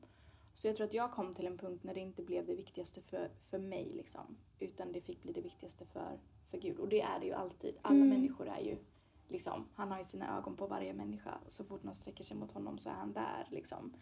Så 0.55 0.67
jag 0.69 0.77
tror 0.77 0.87
att 0.87 0.95
jag 0.95 1.13
kom 1.13 1.35
till 1.35 1.47
en 1.47 1.59
punkt 1.59 1.85
när 1.85 1.95
det 1.95 2.01
inte 2.01 2.23
blev 2.23 2.47
det 2.47 2.55
viktigaste 2.55 3.01
för, 3.03 3.31
för 3.51 3.59
mig 3.59 3.93
liksom. 3.97 4.37
Utan 4.59 4.93
det 4.93 5.01
fick 5.01 5.23
bli 5.23 5.33
det 5.33 5.41
viktigaste 5.41 5.85
för, 5.87 6.19
för 6.51 6.59
Gud. 6.59 6.79
Och 6.79 6.89
det 6.89 7.01
är 7.01 7.21
det 7.21 7.27
ju 7.27 7.33
alltid. 7.33 7.75
Alla 7.83 7.97
Mm. 7.97 8.09
människor 8.09 8.49
är 8.49 8.61
ju 8.61 8.77
liksom, 9.29 9.69
han 9.75 9.91
har 9.91 9.99
ju 9.99 10.05
sina 10.05 10.39
ögon 10.39 10.57
på 10.57 10.67
varje 10.67 10.93
människa. 10.95 11.35
Så 11.47 11.65
fort 11.65 11.83
någon 11.83 11.95
sträcker 11.95 12.25
sig 12.25 12.37
mot 12.37 12.53
honom 12.53 12.79
så 12.79 12.89
är 12.91 12.95
han 12.95 13.13
där 13.13 13.47
liksom. 13.51 13.93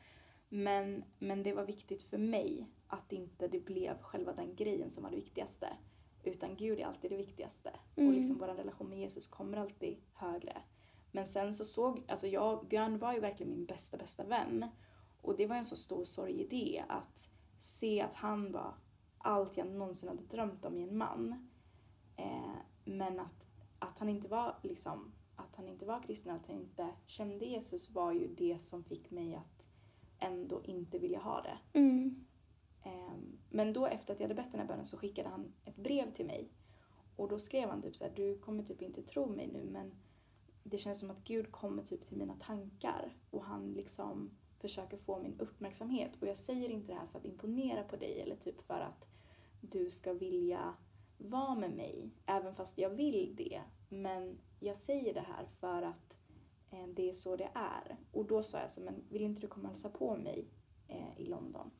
Men, 0.48 1.04
men 1.18 1.42
det 1.42 1.52
var 1.52 1.64
viktigt 1.64 2.02
för 2.02 2.18
mig 2.18 2.66
att 2.86 3.12
inte 3.12 3.48
det 3.48 3.60
blev 3.60 3.98
själva 4.02 4.32
den 4.32 4.54
grejen 4.56 4.90
som 4.90 5.02
var 5.02 5.10
det 5.10 5.16
viktigaste. 5.16 5.68
Utan 6.22 6.56
Gud 6.56 6.78
är 6.78 6.86
alltid 6.86 7.10
det 7.10 7.16
viktigaste. 7.16 7.72
Mm. 7.96 8.08
Och 8.08 8.14
liksom 8.14 8.38
vår 8.38 8.46
relation 8.46 8.88
med 8.88 8.98
Jesus 8.98 9.26
kommer 9.26 9.56
alltid 9.56 9.96
högre. 10.12 10.62
Men 11.12 11.26
sen 11.26 11.54
så 11.54 11.64
såg, 11.64 12.04
alltså 12.08 12.26
jag, 12.26 12.66
Björn 12.66 12.98
var 12.98 13.12
ju 13.12 13.20
verkligen 13.20 13.50
min 13.50 13.66
bästa, 13.66 13.96
bästa 13.96 14.24
vän. 14.24 14.66
Och 15.20 15.36
det 15.36 15.46
var 15.46 15.56
en 15.56 15.64
så 15.64 15.76
stor 15.76 16.04
sorg 16.04 16.40
i 16.40 16.46
det 16.46 16.84
att 16.88 17.30
se 17.58 18.00
att 18.00 18.14
han 18.14 18.52
var 18.52 18.74
allt 19.18 19.56
jag 19.56 19.66
någonsin 19.66 20.08
hade 20.08 20.22
drömt 20.22 20.64
om 20.64 20.78
i 20.78 20.82
en 20.82 20.96
man. 20.96 21.48
Eh, 22.16 22.56
men 22.84 23.20
att, 23.20 23.46
att 23.78 23.98
han 23.98 24.08
inte 24.08 24.28
var 24.28 24.58
liksom, 24.62 25.12
att 25.36 25.56
han 25.56 25.68
inte 25.68 25.86
var 25.86 26.02
kristen, 26.02 26.36
att 26.36 26.46
han 26.46 26.56
inte 26.56 26.88
kände 27.06 27.44
Jesus 27.44 27.90
var 27.90 28.12
ju 28.12 28.34
det 28.34 28.62
som 28.62 28.84
fick 28.84 29.10
mig 29.10 29.34
att 29.34 29.68
ändå 30.26 30.62
inte 30.64 30.98
vilja 30.98 31.18
ha 31.18 31.42
det. 31.42 31.78
Mm. 31.78 32.26
Ehm, 32.82 33.38
Men 33.50 33.72
då 33.72 33.86
efter 33.86 34.14
att 34.14 34.20
jag 34.20 34.28
hade 34.28 34.42
bett 34.42 34.52
den 34.52 34.60
här 34.60 34.68
bönen 34.68 34.86
så 34.86 34.96
skickade 34.96 35.28
han 35.28 35.52
ett 35.64 35.76
brev 35.76 36.10
till 36.10 36.26
mig. 36.26 36.52
Och 37.16 37.28
då 37.28 37.38
skrev 37.38 37.68
han 37.68 37.82
typ 37.82 37.96
så 37.96 38.04
här, 38.04 38.12
du 38.16 38.38
kommer 38.38 38.62
typ 38.62 38.82
inte 38.82 39.02
tro 39.02 39.26
mig 39.26 39.50
nu 39.52 39.64
men 39.64 39.94
det 40.62 40.78
känns 40.78 40.98
som 40.98 41.10
att 41.10 41.24
Gud 41.24 41.52
kommer 41.52 41.82
typ 41.82 42.06
till 42.06 42.16
mina 42.16 42.34
tankar 42.34 43.16
och 43.30 43.44
han 43.44 43.72
liksom 43.72 44.30
försöker 44.58 44.96
få 44.96 45.18
min 45.22 45.40
uppmärksamhet. 45.40 46.12
Och 46.20 46.28
jag 46.28 46.36
säger 46.36 46.68
inte 46.68 46.92
det 46.92 46.98
här 46.98 47.06
för 47.06 47.18
att 47.18 47.24
imponera 47.24 47.82
på 47.82 47.96
dig 47.96 48.20
eller 48.20 48.36
typ 48.36 48.62
för 48.62 48.80
att 48.80 49.08
du 49.60 49.90
ska 49.90 50.12
vilja 50.12 50.74
vara 51.18 51.54
med 51.54 51.70
mig, 51.70 52.10
även 52.26 52.54
fast 52.54 52.78
jag 52.78 52.90
vill 52.90 53.36
det. 53.36 53.62
Men 53.88 54.38
jag 54.60 54.76
säger 54.76 55.14
det 55.14 55.20
här 55.20 55.46
för 55.60 55.82
att 55.82 56.15
det 56.94 57.08
är 57.10 57.12
så 57.12 57.36
det 57.36 57.48
är. 57.54 57.96
Och 58.12 58.24
då 58.24 58.42
sa 58.42 58.58
jag 58.60 58.70
så, 58.70 58.80
men 58.80 58.94
vill 59.10 59.22
inte 59.22 59.40
du 59.40 59.46
komma 59.46 59.62
och 59.68 59.74
hälsa 59.74 59.88
på 59.88 60.16
mig 60.16 60.44
eh, 60.88 61.20
i 61.20 61.24
London? 61.26 61.70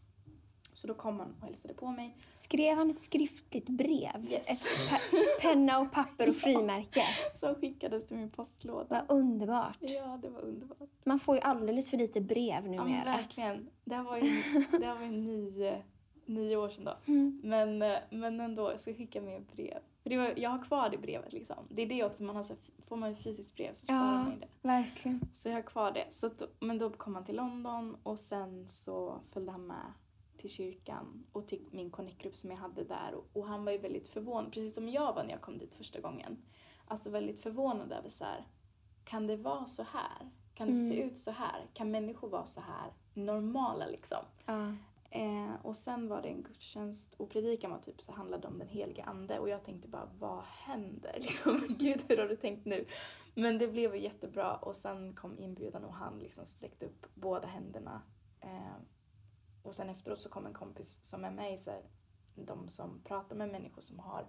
Så 0.73 0.87
då 0.87 0.95
kom 0.95 1.21
han 1.21 1.35
och 1.41 1.47
hälsade 1.47 1.75
på 1.75 1.87
mig. 1.91 2.17
Skrev 2.35 2.77
han 2.77 2.91
ett 2.91 3.01
skriftligt 3.01 3.69
brev? 3.69 4.27
Yes. 4.31 4.49
Ett 4.51 4.91
pe- 5.11 5.41
penna 5.41 5.79
och 5.81 5.93
papper 5.93 6.29
och 6.29 6.37
frimärke? 6.47 7.03
Som 7.35 7.55
skickades 7.55 8.07
till 8.07 8.17
min 8.17 8.31
postlåda. 8.31 9.05
Vad 9.09 9.19
underbart. 9.19 9.77
Ja, 9.81 10.19
det 10.23 10.29
var 10.29 10.41
underbart. 10.41 10.89
Man 11.05 11.19
får 11.19 11.35
ju 11.35 11.41
alldeles 11.41 11.91
för 11.91 11.97
lite 11.97 12.21
brev 12.21 12.65
Ja, 12.67 12.71
numera. 12.85 13.05
verkligen. 13.05 13.69
Det 13.85 13.95
här 13.95 14.03
var 14.03 14.17
ju, 14.17 14.43
det 14.79 14.87
här 14.87 14.95
var 14.95 15.03
ju 15.07 15.11
nio, 15.13 15.83
nio 16.27 16.57
år 16.57 16.69
sedan 16.69 16.85
då. 16.85 16.97
Mm. 17.07 17.41
Men, 17.45 17.83
eh, 17.83 17.99
men 18.11 18.41
ändå, 18.41 18.71
jag 18.73 18.81
ska 18.81 18.95
skicka 18.95 19.21
med 19.21 19.43
brev. 19.43 19.79
För 20.03 20.11
det 20.11 20.17
var, 20.17 20.33
jag 20.37 20.51
har 20.51 20.63
kvar 20.65 20.91
det 20.91 20.99
brevet 20.99 21.33
liksom. 21.33 21.57
Det 21.69 21.83
är 21.83 21.87
det 21.87 22.05
också, 22.05 22.25
man 22.25 22.37
har 22.37 22.43
så, 22.43 22.55
får 22.89 22.97
man 22.97 23.13
ett 23.13 23.23
fysiskt 23.23 23.55
brev 23.57 23.73
så 23.75 23.85
sparar 23.87 23.99
Ja. 24.13 24.23
man 24.23 24.33
ju 24.33 24.39
det. 24.41 24.49
Verkligen. 24.63 25.21
Så 25.33 25.49
jag 25.49 25.55
har 25.57 25.63
kvar 25.63 25.93
det. 25.93 26.07
Så 26.13 26.27
att, 26.27 26.43
men 26.61 26.79
då 26.79 26.91
kom 26.91 27.15
han 27.15 27.25
till 27.25 27.37
London 27.37 27.97
och 28.03 28.19
sen 28.19 28.69
så 28.69 29.21
följde 29.33 29.53
han 29.53 29.67
med 29.67 29.93
till 30.37 30.51
kyrkan 30.51 31.27
och 31.33 31.47
till 31.47 31.65
min 31.71 31.91
connect-grupp 31.91 32.37
som 32.37 32.51
jag 32.51 32.57
hade 32.59 32.85
där. 32.85 33.15
Och, 33.15 33.27
och 33.33 33.47
han 33.49 33.65
var 33.65 33.73
ju 33.73 33.79
väldigt 33.79 34.09
förvånad, 34.09 34.53
precis 34.53 34.75
som 34.75 34.89
jag 34.89 35.15
var 35.15 35.25
när 35.25 35.31
jag 35.31 35.41
kom 35.41 35.59
dit 35.59 35.75
första 35.75 36.01
gången. 36.01 36.37
Alltså 36.89 37.11
väldigt 37.11 37.41
förvånad 37.41 37.93
över 37.93 38.09
så 38.09 38.25
här, 38.25 38.47
kan 39.05 39.27
det 39.27 39.37
vara 39.37 39.67
så 39.67 39.83
här? 39.83 40.31
Kan 40.55 40.69
det 40.69 40.75
se 40.75 40.95
Mm. 40.97 41.09
ut 41.09 41.19
så 41.19 41.31
här? 41.31 41.67
Kan 41.75 41.91
människor 41.91 42.29
vara 42.29 42.47
så 42.47 42.61
här 42.61 42.93
normala 43.15 43.87
liksom? 43.87 44.19
Ja. 44.47 44.73
Eh, 45.17 45.55
och 45.63 45.77
sen 45.77 46.09
var 46.09 46.23
det 46.23 46.29
en 46.29 46.43
gudstjänst 46.43 47.15
och 47.15 47.31
predikan 47.31 47.71
var 47.71 47.79
typ 47.79 48.01
så 48.01 48.13
handlade 48.13 48.49
om 48.49 48.59
den 48.59 48.69
helige 48.69 49.05
ande 49.05 49.39
och 49.39 49.49
jag 49.49 49.65
tänkte 49.65 49.89
bara 49.89 50.11
vad 50.19 50.43
händer? 50.45 51.13
Liksom, 51.21 51.67
Gud 51.69 52.05
hur 52.09 52.17
har 52.17 52.29
du 52.29 52.37
tänkt 52.37 52.65
nu? 52.67 52.87
Men 53.35 53.59
det 53.59 53.69
blev 53.69 53.95
ju 53.97 54.03
jättebra 54.03 54.57
och 54.57 54.77
sen 54.77 55.15
kom 55.15 55.39
inbjudan 55.39 55.85
och 55.85 55.95
han 55.95 56.19
liksom 56.19 56.47
sträckte 56.47 56.87
upp 56.87 57.07
båda 57.15 57.47
händerna. 57.47 58.03
Eh, 58.41 58.77
och 59.63 59.75
sen 59.75 59.89
efteråt 59.89 60.21
så 60.21 60.29
kom 60.29 60.47
en 60.47 60.55
kompis 60.55 60.99
som 61.05 61.25
är 61.25 61.31
med 61.31 61.55
i 61.55 61.59
så 61.59 61.71
här, 61.71 61.83
de 62.35 62.69
som 62.69 63.01
pratar 63.05 63.37
med 63.37 63.49
människor 63.49 63.81
som 63.81 63.99
har 63.99 64.27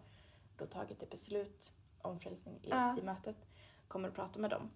då 0.58 0.66
tagit 0.66 1.04
ett 1.04 1.10
beslut 1.10 1.72
om 2.02 2.20
frälsning 2.20 2.56
i, 2.64 2.70
Ja. 2.70 2.98
i 3.00 3.02
mötet, 3.04 3.38
kommer 3.88 4.08
att 4.10 4.16
prata 4.16 4.40
med 4.40 4.50
dem. 4.50 4.70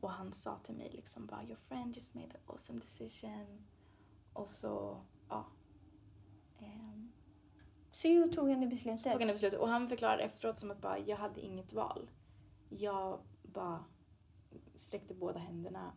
Och 0.00 0.10
han 0.10 0.32
sa 0.32 0.58
till 0.58 0.74
mig 0.74 0.90
liksom 0.92 1.26
bara 1.26 1.42
your 1.44 1.56
friend 1.56 1.96
just 1.96 2.14
made 2.14 2.26
an 2.26 2.40
awesome 2.46 2.80
decision. 2.80 3.66
Och 4.32 4.48
så, 4.48 5.00
ja. 5.28 5.44
Ehm, 6.58 7.12
Så 7.90 8.28
tog 8.34 8.50
han 8.50 8.60
det 8.60 8.66
så 8.66 8.70
beslutet? 8.70 9.02
tog 9.12 9.12
han 9.20 9.28
det 9.28 9.32
beslutet. 9.34 9.60
Och 9.60 9.68
han 9.68 9.88
förklarade 9.88 10.22
efteråt 10.22 10.58
som 10.58 10.70
att 10.70 10.80
bara, 10.80 10.98
jag 10.98 11.16
hade 11.16 11.40
inget 11.40 11.72
val. 11.72 12.10
Jag 12.68 13.20
bara 13.42 13.84
sträckte 14.74 15.14
båda 15.14 15.38
händerna. 15.38 15.92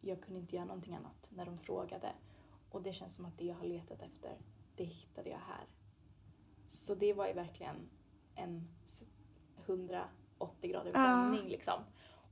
Jag 0.00 0.22
kunde 0.22 0.40
inte 0.40 0.56
göra 0.56 0.66
någonting 0.66 0.94
annat 0.94 1.30
när 1.32 1.44
de 1.46 1.58
frågade. 1.58 2.12
Och 2.70 2.82
det 2.82 2.92
känns 2.92 3.14
som 3.14 3.24
att 3.24 3.38
det 3.38 3.44
jag 3.44 3.54
har 3.54 3.64
letat 3.66 4.02
efter, 4.02 4.38
det 4.76 4.84
hittade 4.84 5.30
jag 5.30 5.38
här. 5.38 5.64
Så 6.68 6.94
det 6.94 7.12
var 7.12 7.26
ju 7.26 7.32
verkligen 7.32 7.76
en 8.34 8.68
s- 8.84 9.02
180 9.66 10.70
grader 10.70 10.92
vändning 10.92 11.48
liksom. 11.48 11.82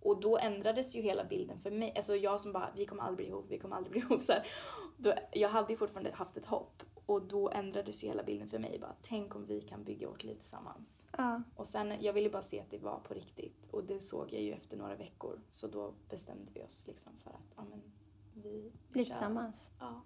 Och 0.00 0.20
då 0.20 0.38
ändrades 0.38 0.96
ju 0.96 1.00
hela 1.00 1.24
bilden 1.24 1.60
för 1.60 1.70
mig. 1.70 1.92
Alltså 1.96 2.16
jag 2.16 2.40
som 2.40 2.52
bara, 2.52 2.70
vi 2.76 2.86
kommer 2.86 3.02
aldrig 3.02 3.16
bli 3.16 3.26
ihop, 3.26 3.46
vi 3.48 3.58
kommer 3.58 3.76
aldrig 3.76 3.92
bli 3.92 4.00
ihop. 4.00 4.22
Så 4.22 4.32
här. 4.32 4.46
Då, 4.96 5.14
jag 5.32 5.48
hade 5.48 5.72
ju 5.72 5.76
fortfarande 5.76 6.12
haft 6.12 6.36
ett 6.36 6.46
hopp. 6.46 6.82
Och 7.06 7.22
då 7.22 7.50
ändrades 7.50 8.04
ju 8.04 8.08
hela 8.08 8.22
bilden 8.22 8.48
för 8.48 8.58
mig. 8.58 8.78
Bara, 8.78 8.94
tänk 9.02 9.36
om 9.36 9.46
vi 9.46 9.60
kan 9.60 9.84
bygga 9.84 10.08
vårt 10.08 10.24
liv 10.24 10.34
tillsammans. 10.34 11.04
Ja. 11.16 11.42
Och 11.56 11.66
sen, 11.68 11.94
jag 12.00 12.12
ville 12.12 12.30
bara 12.30 12.42
se 12.42 12.60
att 12.60 12.70
det 12.70 12.78
var 12.78 12.98
på 13.00 13.14
riktigt. 13.14 13.66
Och 13.70 13.84
det 13.84 14.00
såg 14.00 14.32
jag 14.32 14.42
ju 14.42 14.52
efter 14.52 14.76
några 14.76 14.94
veckor. 14.94 15.40
Så 15.48 15.66
då 15.66 15.94
bestämde 16.10 16.52
vi 16.54 16.62
oss 16.62 16.86
liksom 16.86 17.12
för 17.16 17.30
att, 17.30 17.52
ja 17.56 17.62
men, 17.70 17.82
vi 18.34 18.72
Bli 18.88 19.04
tillsammans. 19.04 19.70
Ja, 19.80 20.02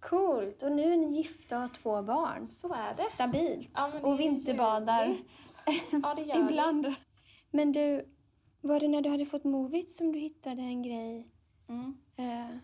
Coolt. 0.00 0.62
Och 0.62 0.72
nu 0.72 0.92
är 0.92 0.96
ni 0.96 1.16
gifta 1.16 1.56
och 1.56 1.60
har 1.62 1.68
två 1.68 2.02
barn. 2.02 2.50
så 2.50 2.74
är 2.74 2.94
det. 2.94 3.04
Stabilt. 3.04 3.70
Ja, 3.74 3.90
det 3.92 4.00
och 4.00 4.20
vinterbadar. 4.20 5.18
Ja, 6.02 6.14
det 6.14 6.22
gör 6.22 6.34
det. 6.34 6.40
ibland. 6.40 6.94
Men 7.50 7.72
du, 7.72 8.08
var 8.60 8.80
det 8.80 8.88
när 8.88 9.02
du 9.02 9.10
hade 9.10 9.26
fått 9.26 9.44
Movit 9.44 9.92
som 9.92 10.12
du 10.12 10.18
hittade 10.18 10.62
en 10.62 10.82
grej 10.82 11.28
Mm, 11.68 11.98
eh, 12.16 12.56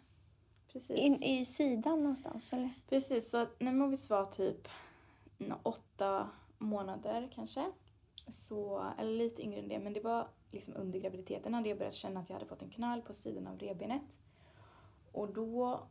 in, 0.89 1.23
i 1.23 1.45
sidan 1.45 1.99
någonstans? 1.99 2.53
Eller? 2.53 2.71
Precis, 2.89 3.31
så 3.31 3.47
när 3.59 3.73
Movis 3.73 4.11
var 4.11 4.25
typ 4.25 4.69
åtta 5.63 6.31
månader 6.59 7.31
kanske, 7.35 7.73
så, 8.29 8.85
eller 8.99 9.19
lite 9.19 9.43
yngre 9.43 9.61
än 9.61 9.69
det, 9.69 9.79
men 9.79 9.93
det 9.93 10.01
var 10.01 10.29
liksom 10.51 10.75
under 10.77 11.01
graviditeten 11.01 11.55
hade 11.55 11.69
jag 11.69 11.79
börjat 11.79 11.95
känna 11.95 12.21
att 12.21 12.29
jag 12.29 12.35
hade 12.35 12.47
fått 12.47 12.63
en 12.63 12.71
knöl 12.71 13.03
på 13.03 13.15
sidan 13.15 13.47
av 13.47 13.59
revbenet. 13.59 14.19
Och 15.13 15.33
då 15.33 15.87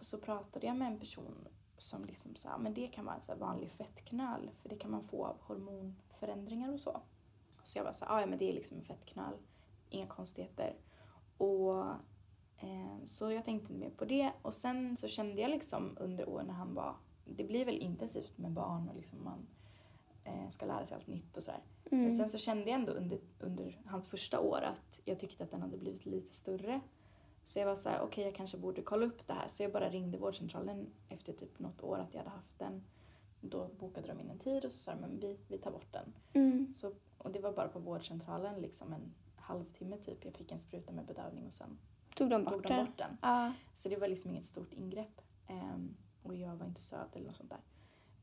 så 0.00 0.18
pratade 0.18 0.66
jag 0.66 0.76
med 0.76 0.92
en 0.92 0.98
person 0.98 1.48
som 1.78 2.04
liksom 2.04 2.34
sa, 2.34 2.58
men 2.58 2.74
det 2.74 2.86
kan 2.86 3.04
vara 3.04 3.16
en 3.16 3.22
så 3.22 3.34
vanlig 3.34 3.70
fettknöl, 3.70 4.50
för 4.62 4.68
det 4.68 4.76
kan 4.76 4.90
man 4.90 5.02
få 5.02 5.26
av 5.26 5.36
hormonförändringar 5.40 6.72
och 6.72 6.80
så. 6.80 7.00
Så 7.66 7.78
jag 7.78 7.84
var 7.84 7.92
så 7.92 8.04
"Ah, 8.04 8.20
ja 8.20 8.26
men 8.26 8.38
det 8.38 8.50
är 8.50 8.52
liksom 8.54 8.76
en 8.78 8.84
fettknöl, 8.84 9.34
inga 9.90 10.06
konstigheter. 10.06 10.76
Och 11.38 11.84
Eh, 12.58 13.04
Så 13.04 13.32
jag 13.32 13.44
tänkte 13.44 13.72
inte 13.72 13.84
mer 13.86 13.90
på 13.96 14.04
det. 14.04 14.32
Och 14.42 14.54
sen 14.54 14.96
så 14.96 15.08
kände 15.08 15.40
jag 15.42 15.50
liksom 15.50 15.96
under 16.00 16.28
åren 16.28 16.46
när 16.46 16.54
han 16.54 16.74
var... 16.74 16.96
Det 17.24 17.44
blir 17.44 17.64
väl 17.64 17.78
intensivt 17.78 18.38
med 18.38 18.50
barn 18.52 18.88
och 18.88 18.96
liksom 18.96 19.24
man 19.24 19.46
eh, 20.24 20.50
ska 20.50 20.66
lära 20.66 20.86
sig 20.86 20.94
allt 20.96 21.06
nytt 21.06 21.36
och 21.36 21.42
sådär. 21.42 21.60
Men 21.84 22.00
Mm. 22.00 22.16
sen 22.18 22.28
så 22.28 22.38
kände 22.38 22.64
jag 22.70 22.80
ändå 22.80 22.92
under, 22.92 23.18
under 23.38 23.80
hans 23.86 24.08
första 24.08 24.40
år 24.40 24.60
att 24.62 25.00
jag 25.04 25.18
tyckte 25.20 25.44
att 25.44 25.50
den 25.50 25.62
hade 25.62 25.76
blivit 25.78 26.06
lite 26.06 26.34
större. 26.34 26.80
Så 27.44 27.58
jag 27.58 27.66
var 27.66 27.74
så 27.76 27.88
här, 27.88 28.00
okej 28.02 28.24
jag 28.24 28.34
kanske 28.34 28.56
borde 28.58 28.82
kolla 28.82 29.06
upp 29.06 29.26
det 29.26 29.32
här. 29.32 29.48
Så 29.48 29.62
jag 29.62 29.72
bara 29.72 29.90
ringde 29.90 30.18
vårdcentralen 30.18 30.86
efter 31.08 31.32
typ 31.32 31.58
något 31.58 31.82
år 31.82 31.98
att 31.98 32.14
jag 32.14 32.20
hade 32.20 32.30
haft 32.36 32.58
den. 32.58 32.84
Då 33.50 33.68
bokade 33.80 34.06
de 34.08 34.20
in 34.20 34.30
en 34.30 34.38
tid 34.38 34.64
och 34.64 34.70
så 34.72 34.78
sa 34.78 34.92
de, 34.92 35.00
men 35.00 35.20
vi, 35.20 35.36
vi 35.48 35.58
tar 35.58 35.70
bort 35.70 35.92
den. 35.92 36.12
Mm. 36.32 36.74
Så, 36.76 36.92
och 37.18 37.32
det 37.32 37.40
var 37.40 37.52
bara 37.52 37.68
på 37.68 37.78
vårdcentralen 37.78 38.60
liksom 38.60 38.92
en 38.92 39.14
halvtimme 39.36 39.96
typ. 39.96 40.24
Jag 40.24 40.34
fick 40.34 40.52
en 40.52 40.58
spruta 40.58 40.92
med 40.92 41.06
bedövning 41.06 41.46
och 41.46 41.52
sen 41.52 41.78
Tog 42.16 42.30
de 42.30 42.44
tog 42.44 42.52
bort 42.54 42.66
de 42.68 42.74
det? 42.74 42.84
bort 42.84 42.98
den. 42.98 43.16
Ja. 43.22 43.52
Så 43.74 43.88
det 43.88 43.96
var 43.96 44.08
liksom 44.08 44.30
inget 44.30 44.46
stort 44.46 44.72
ingrepp. 44.72 45.20
Ehm, 45.46 45.96
och 46.22 46.34
jag 46.34 46.56
var 46.56 46.66
inte 46.66 46.80
söt 46.80 47.16
eller 47.16 47.26
något 47.26 47.36
sånt 47.36 47.50
där. 47.50 47.60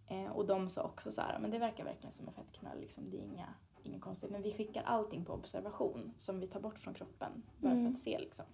Ehm, 0.08 0.32
och 0.32 0.46
de 0.46 0.70
sa 0.70 0.84
också 0.84 1.12
så 1.12 1.22
här, 1.22 1.40
men 1.40 1.52
det 1.52 1.60
verkar 1.60 1.84
verkligen 1.84 2.12
som 2.14 2.28
en 2.28 2.34
fettknöl, 2.34 2.80
liksom, 2.80 3.10
det 3.10 3.18
är 3.18 3.22
inga 3.22 3.54
inget 3.84 4.02
konstigt. 4.02 4.32
Men 4.32 4.42
vi 4.42 4.54
skickar 4.54 4.84
allting 4.84 5.26
på 5.26 5.34
observation 5.34 6.14
som 6.18 6.40
vi 6.40 6.48
tar 6.48 6.60
bort 6.60 6.80
från 6.80 6.94
kroppen. 6.94 7.44
Bara 7.58 7.72
Mm. 7.72 7.86
för 7.86 7.92
att 7.92 7.98
se 8.04 8.20
liksom. 8.20 8.46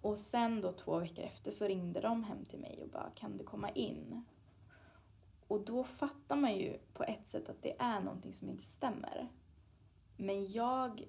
Och 0.00 0.18
sen 0.18 0.60
då 0.60 0.72
två 0.72 0.98
veckor 0.98 1.24
efter 1.24 1.50
så 1.50 1.64
ringde 1.66 2.00
de 2.00 2.24
hem 2.24 2.44
till 2.44 2.58
mig 2.58 2.82
och 2.82 2.88
bara 2.88 3.10
kan 3.14 3.36
du 3.36 3.44
komma 3.44 3.70
in? 3.70 4.24
Och 5.52 5.60
då 5.60 5.84
fattar 5.84 6.36
man 6.36 6.56
ju 6.56 6.78
på 6.92 7.04
ett 7.04 7.26
sätt 7.26 7.48
att 7.48 7.62
det 7.62 7.76
är 7.78 8.00
någonting 8.00 8.34
som 8.34 8.50
inte 8.50 8.64
stämmer. 8.64 9.28
Men 10.16 10.52
jag 10.52 11.04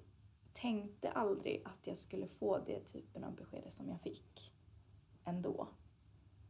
tänkte 0.52 1.10
aldrig 1.10 1.62
att 1.64 1.86
jag 1.86 1.96
skulle 1.98 2.26
få 2.26 2.58
det 2.58 2.80
typen 2.80 3.24
av 3.24 3.34
besked 3.36 3.72
som 3.72 3.88
jag 3.88 4.00
fick 4.00 4.52
ändå. 5.24 5.68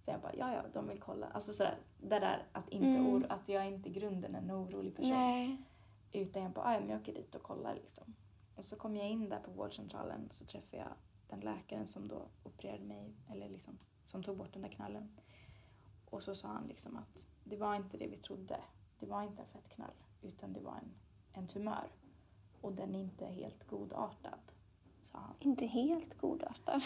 Så 0.02 0.10
jag 0.10 0.20
bara, 0.20 0.34
ja 0.34 0.52
ja, 0.54 0.62
de 0.72 0.88
vill 0.88 1.00
kolla. 1.00 1.26
Alltså 1.26 1.52
sådär, 1.52 1.78
det 2.00 2.18
där 2.18 2.46
att, 2.52 2.68
inte 2.68 2.98
Mm. 2.98 3.06
or- 3.06 3.26
att 3.28 3.48
jag 3.48 3.62
är 3.62 3.68
inte 3.68 3.88
i 3.88 3.92
grunden 3.92 4.34
en 4.34 4.50
orolig 4.50 4.96
person. 4.96 5.10
Nej. 5.10 5.56
Utan 6.12 6.42
jag 6.42 6.52
bara, 6.52 6.64
"Ah, 6.64 6.74
ja, 6.74 6.80
men 6.80 6.88
jag 6.88 7.00
åker 7.00 7.14
dit 7.14 7.34
och 7.34 7.42
kollar 7.42 7.74
liksom. 7.74 8.14
Och 8.56 8.64
så 8.64 8.76
kom 8.76 8.96
jag 8.96 9.10
in 9.10 9.28
där 9.28 9.40
på 9.40 9.50
vårdcentralen 9.50 10.28
så 10.30 10.44
träffade 10.44 10.76
jag 10.76 10.92
den 11.28 11.40
läkaren 11.40 11.86
som 11.86 12.08
då 12.08 12.22
opererade 12.44 12.84
mig, 12.84 13.14
eller 13.30 13.48
liksom 13.48 13.78
som 14.06 14.22
tog 14.22 14.36
bort 14.36 14.52
den 14.52 14.62
där 14.62 14.68
knallen. 14.68 15.16
Och 16.14 16.22
så 16.22 16.34
sa 16.34 16.48
han 16.48 16.66
liksom 16.66 16.96
att 16.96 17.28
det 17.44 17.56
var 17.56 17.74
inte 17.74 17.96
det 17.96 18.06
vi 18.06 18.16
trodde. 18.16 18.60
Det 18.98 19.06
var 19.06 19.22
inte 19.22 19.42
en 19.42 19.48
fettknall, 19.48 19.94
utan 20.22 20.52
det 20.52 20.60
var 20.60 20.72
en, 20.72 20.94
en 21.32 21.46
tumör. 21.46 21.88
Och 22.60 22.72
den 22.72 22.94
är 22.94 23.00
inte 23.00 23.26
helt 23.26 23.66
godartad, 23.66 24.52
sa 25.02 25.18
han. 25.18 25.34
Inte 25.40 25.66
helt 25.66 26.18
godartad. 26.18 26.82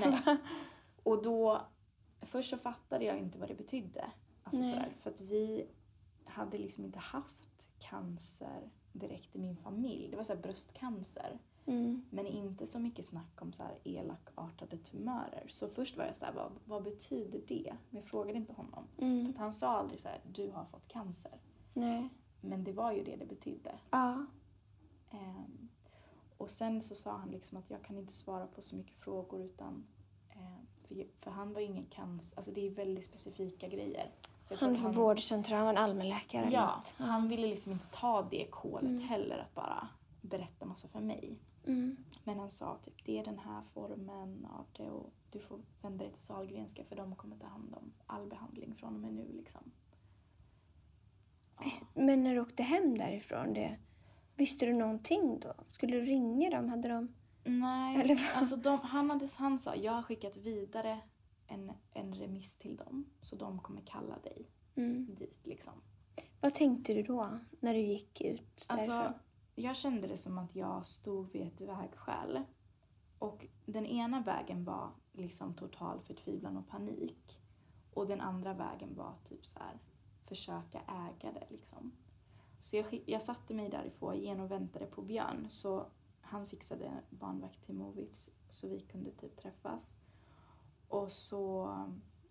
Nej. 0.00 0.22
Och 1.02 1.22
då, 1.22 1.66
först 2.20 2.50
så 2.50 2.58
fattade 2.58 3.04
jag 3.04 3.18
inte 3.18 3.38
vad 3.38 3.48
det 3.48 3.54
betydde. 3.54 4.10
Alltså 4.42 4.62
sådär, 4.62 4.96
för 5.00 5.10
att 5.10 5.20
vi 5.20 5.68
hade 6.24 6.58
liksom 6.58 6.84
inte 6.84 6.98
haft 6.98 7.68
cancer 7.78 8.70
direkt 8.92 9.36
i 9.36 9.38
min 9.38 9.56
familj. 9.56 10.08
Det 10.10 10.16
var 10.16 10.24
så 10.24 10.34
här 10.34 10.42
bröstcancer. 10.42 11.38
Mm. 11.66 12.02
Men 12.10 12.26
inte 12.26 12.66
så 12.66 12.78
mycket 12.80 13.06
snack 13.06 13.42
om 13.42 13.52
så 13.52 13.62
här 13.62 13.78
elakartade 13.84 14.76
tumörer. 14.76 15.46
Så 15.48 15.68
först 15.68 15.96
var 15.96 16.04
jag 16.04 16.16
så 16.16 16.24
här, 16.24 16.32
vad, 16.32 16.52
vad 16.64 16.82
betyder 16.82 17.40
det? 17.48 17.74
Men 17.90 18.00
jag 18.00 18.04
frågade 18.04 18.38
inte 18.38 18.52
honom. 18.52 18.84
För 18.96 19.02
Mm. 19.02 19.30
att 19.30 19.38
han 19.38 19.52
sa 19.52 19.68
aldrig 19.68 20.00
så 20.00 20.08
här, 20.08 20.20
du 20.32 20.50
har 20.50 20.64
fått 20.64 20.88
cancer. 20.88 21.32
Nej. 21.74 22.08
Men 22.40 22.64
det 22.64 22.72
var 22.72 22.92
ju 22.92 23.04
det 23.04 23.16
det 23.16 23.26
betydde. 23.26 23.72
Ja. 23.90 24.26
Ehm, 25.10 25.68
och 26.38 26.50
sen 26.50 26.82
så 26.82 26.94
sa 26.94 27.12
han 27.16 27.30
liksom 27.30 27.58
att 27.58 27.70
jag 27.70 27.82
kan 27.82 27.98
inte 27.98 28.12
svara 28.12 28.46
på 28.46 28.62
så 28.62 28.76
mycket 28.76 28.96
frågor 28.96 29.40
utan 29.40 29.84
ehm, 30.30 30.66
för, 30.88 31.06
för 31.20 31.30
han 31.30 31.52
var 31.52 31.60
ju 31.60 31.66
ingen 31.66 31.86
cancer, 31.86 32.36
alltså 32.36 32.52
det 32.52 32.66
är 32.66 32.70
väldigt 32.70 33.04
specifika 33.04 33.68
grejer. 33.68 34.10
Han 34.60 34.82
var 34.82 34.92
vårdcentral, 34.92 35.56
han 35.56 35.66
var 35.66 35.72
en 35.72 35.78
allmänläkare 35.78 36.48
Ja, 36.52 36.82
han 36.96 37.28
ville 37.28 37.46
liksom 37.46 37.72
inte 37.72 37.86
ta 37.92 38.22
det 38.30 38.46
kolet 38.50 38.82
Mm. 38.90 39.02
heller 39.02 39.38
att 39.38 39.54
bara 39.54 39.88
berätta 40.20 40.66
massa 40.66 40.88
för 40.88 41.00
mig. 41.00 41.38
Mm. 41.66 41.96
Men 42.24 42.38
han 42.38 42.50
sa 42.50 42.78
typ 42.84 43.04
det 43.04 43.18
är 43.18 43.24
den 43.24 43.38
här 43.38 43.62
formen 43.74 44.46
av 44.46 44.66
det 44.72 44.90
och 44.90 45.12
du 45.30 45.40
får 45.40 45.60
vända 45.82 46.04
dig 46.04 46.12
till 46.12 46.22
Sahlgrenska 46.22 46.84
för 46.84 46.96
de 46.96 47.14
kommer 47.16 47.36
ta 47.36 47.46
hand 47.46 47.74
om 47.74 47.92
all 48.06 48.28
behandling 48.28 48.74
från 48.74 48.94
och 48.94 49.00
med 49.00 49.14
nu 49.14 49.32
liksom. 49.32 49.70
Ja. 51.58 51.64
Men 51.94 52.24
när 52.24 52.34
du 52.34 52.40
åkte 52.40 52.62
hem 52.62 52.98
därifrån, 52.98 53.54
det, 53.54 53.78
visste 54.36 54.66
du 54.66 54.72
någonting 54.72 55.40
då? 55.40 55.54
Skulle 55.70 55.96
du 55.96 56.02
ringa 56.06 56.50
dem? 56.50 56.68
Hade 56.68 56.88
de... 56.88 57.14
Nej, 57.44 58.18
alltså 58.34 58.56
de, 58.56 58.78
han, 58.78 59.10
hade, 59.10 59.28
han 59.38 59.58
sa 59.58 59.74
jag 59.76 59.92
har 59.92 60.02
skickat 60.02 60.36
vidare 60.36 61.00
en, 61.46 61.72
en 61.92 62.14
remiss 62.14 62.56
till 62.56 62.76
dem 62.76 63.04
så 63.20 63.36
de 63.36 63.58
kommer 63.58 63.80
kalla 63.80 64.18
dig 64.18 64.48
Mm. 64.74 65.14
dit 65.18 65.46
liksom. 65.46 65.72
Vad 66.40 66.54
tänkte 66.54 66.94
du 66.94 67.02
då, 67.02 67.38
när 67.60 67.74
du 67.74 67.80
gick 67.80 68.20
ut 68.20 68.66
Alltså, 68.68 68.92
därifrån? 68.92 69.14
Jag 69.54 69.76
kände 69.76 70.06
det 70.06 70.16
som 70.16 70.38
att 70.38 70.56
jag 70.56 70.86
stod 70.86 71.32
vid 71.32 71.46
ett 71.46 71.60
vägskäl. 71.60 72.42
Och 73.18 73.46
den 73.66 73.86
ena 73.86 74.20
vägen 74.20 74.64
var 74.64 74.90
liksom 75.12 75.54
total 75.54 76.00
förtvivlan 76.00 76.56
och 76.56 76.68
panik. 76.68 77.40
Och 77.94 78.06
den 78.06 78.20
andra 78.20 78.54
vägen 78.54 78.94
var 78.94 79.14
typ 79.24 79.46
så 79.46 79.58
här, 79.58 79.78
försöka 80.26 80.80
äga 80.80 81.32
det 81.32 81.46
liksom. 81.50 81.92
Så 82.58 82.76
jag, 82.76 83.02
jag 83.06 83.22
satte 83.22 83.54
mig 83.54 83.68
där 83.68 83.84
i 83.84 83.90
foajén 83.90 84.40
och 84.40 84.50
väntade 84.50 84.86
på 84.86 85.02
Björn. 85.02 85.46
Så 85.48 85.86
han 86.20 86.46
fixade 86.46 86.90
barnvakt 87.10 87.64
till 87.66 87.74
Movits 87.74 88.30
så 88.48 88.68
vi 88.68 88.80
kunde 88.80 89.10
typ 89.10 89.36
träffas. 89.36 89.96
Och 90.88 91.12
så 91.12 91.68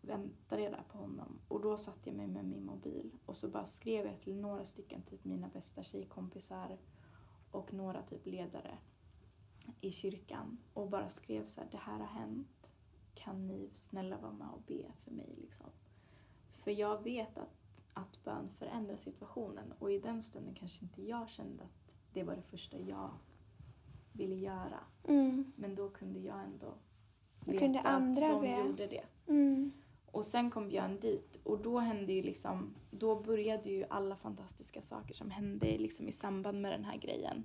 väntade 0.02 0.62
jag 0.62 0.72
där 0.72 0.84
på 0.92 0.98
honom 0.98 1.40
och 1.48 1.62
då 1.62 1.78
satte 1.78 2.10
jag 2.10 2.18
mig 2.18 2.28
med 2.28 2.46
min 2.46 2.66
mobil 2.66 3.12
och 3.26 3.38
så 3.38 3.48
bara 3.48 3.66
skrev 3.66 4.06
jag 4.06 4.20
till 4.20 4.36
några 4.36 4.66
stycken, 4.66 5.02
typ 5.02 5.26
mina 5.26 5.48
bästa 5.48 5.84
tjejkompisar 5.84 6.78
och 7.52 7.74
några 7.74 8.02
typ 8.02 8.26
ledare 8.26 8.78
i 9.82 9.92
kyrkan 9.92 10.58
och 10.74 10.90
bara 10.90 11.10
skrev 11.10 11.46
så 11.46 11.62
här, 11.62 11.68
det 11.72 11.78
här 11.78 12.00
har 12.00 12.06
hänt. 12.06 12.72
Kan 13.14 13.48
ni 13.48 13.70
snälla 13.74 14.18
vara 14.18 14.32
med 14.32 14.48
och 14.50 14.62
be 14.68 14.92
för 15.04 15.12
mig 15.12 15.36
liksom? 15.42 15.70
För 16.54 16.72
jag 16.72 17.04
vet 17.04 17.38
att, 17.38 17.58
att 17.94 18.24
bön 18.24 18.50
förändrar 18.60 18.98
situationen 18.98 19.74
och 19.80 19.92
i 19.92 20.00
den 20.00 20.22
stunden 20.22 20.56
kanske 20.56 20.86
inte 20.86 21.02
jag 21.02 21.30
kände 21.30 21.64
att 21.64 21.96
det 22.14 22.24
var 22.24 22.36
det 22.36 22.42
första 22.42 22.80
jag 22.80 23.12
ville 24.12 24.36
göra. 24.36 24.80
Mm. 25.08 25.52
Men 25.56 25.76
då 25.76 25.90
kunde 25.90 26.20
jag 26.20 26.44
ändå 26.44 26.74
Då 27.40 27.58
kunde 27.58 27.80
andra 27.82 28.26
att 28.26 28.32
de 28.32 28.42
be. 28.42 28.68
gjorde 28.68 28.88
det. 28.88 29.04
Mm. 29.28 29.72
Och 30.12 30.26
sen 30.26 30.52
kom 30.52 30.68
Björn 30.68 31.00
dit 31.00 31.40
och 31.44 31.62
då 31.64 31.80
hände 31.80 32.14
ju 32.14 32.22
liksom, 32.22 32.76
då 33.02 33.16
började 33.16 33.70
ju 33.70 33.86
alla 33.90 34.16
fantastiska 34.16 34.82
saker 34.82 35.14
som 35.14 35.32
hände 35.32 35.78
liksom 35.78 36.08
i 36.08 36.12
samband 36.12 36.62
med 36.62 36.72
den 36.72 36.86
här 36.86 36.98
grejen. 36.98 37.44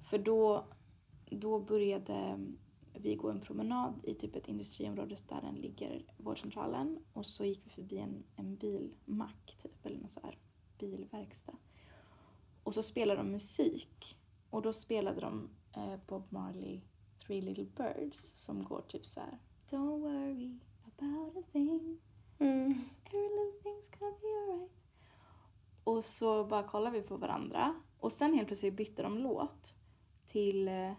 För 0.00 0.18
då, 0.18 0.64
då 1.30 1.60
började 1.60 2.38
vi 2.94 3.14
gå 3.14 3.30
en 3.30 3.40
promenad 3.40 4.00
i 4.04 4.14
typ 4.14 4.36
ett 4.36 4.48
industriområde 4.48 5.16
där 5.28 5.40
den 5.42 5.54
ligger 5.54 6.04
vårdcentralen 6.16 7.04
och 7.12 7.26
så 7.26 7.44
gick 7.44 7.66
vi 7.66 7.70
förbi 7.70 7.98
en, 7.98 8.24
en 8.36 8.56
bilmack 8.56 9.56
typ 9.62 9.86
eller 9.86 9.98
någon 9.98 10.10
så 10.10 10.20
här 10.22 10.38
bilverkstad. 10.78 11.56
Och 12.62 12.74
så 12.74 12.82
spelade 12.82 13.20
de 13.20 13.30
musik 13.30 14.18
och 14.50 14.62
då 14.62 14.72
spelade 14.72 15.20
de 15.20 15.50
eh, 15.76 15.96
Bob 16.06 16.32
Marley 16.32 16.80
Three 17.26 17.40
Little 17.40 17.64
Birds 17.64 18.44
som 18.44 18.64
går 18.64 18.82
typ 18.88 19.06
så 19.06 19.20
här 19.20 19.38
Don't 19.70 20.00
worry 20.00 20.58
about 20.84 21.36
a 21.36 21.42
thing 21.52 22.00
Mm. 22.42 22.74
Alright. 24.00 24.70
Och 25.84 26.04
så 26.04 26.44
bara 26.44 26.62
kollade 26.62 27.00
vi 27.00 27.06
på 27.06 27.16
varandra. 27.16 27.74
Och 27.98 28.12
sen 28.12 28.34
helt 28.34 28.46
plötsligt 28.46 28.74
bytte 28.74 29.02
de 29.02 29.18
låt 29.18 29.74
till 30.26 30.68
eh, 30.68 30.92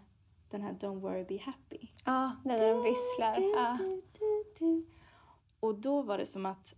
den 0.48 0.62
här 0.62 0.72
Don't 0.72 1.00
worry 1.00 1.24
be 1.24 1.38
happy. 1.38 1.88
Ja, 2.04 2.36
den 2.44 2.58
där 2.58 2.74
de 2.74 2.82
visslar. 2.82 3.40
Du. 4.58 4.86
Och 5.60 5.74
då 5.74 6.02
var 6.02 6.18
det 6.18 6.26
som 6.26 6.46
att 6.46 6.74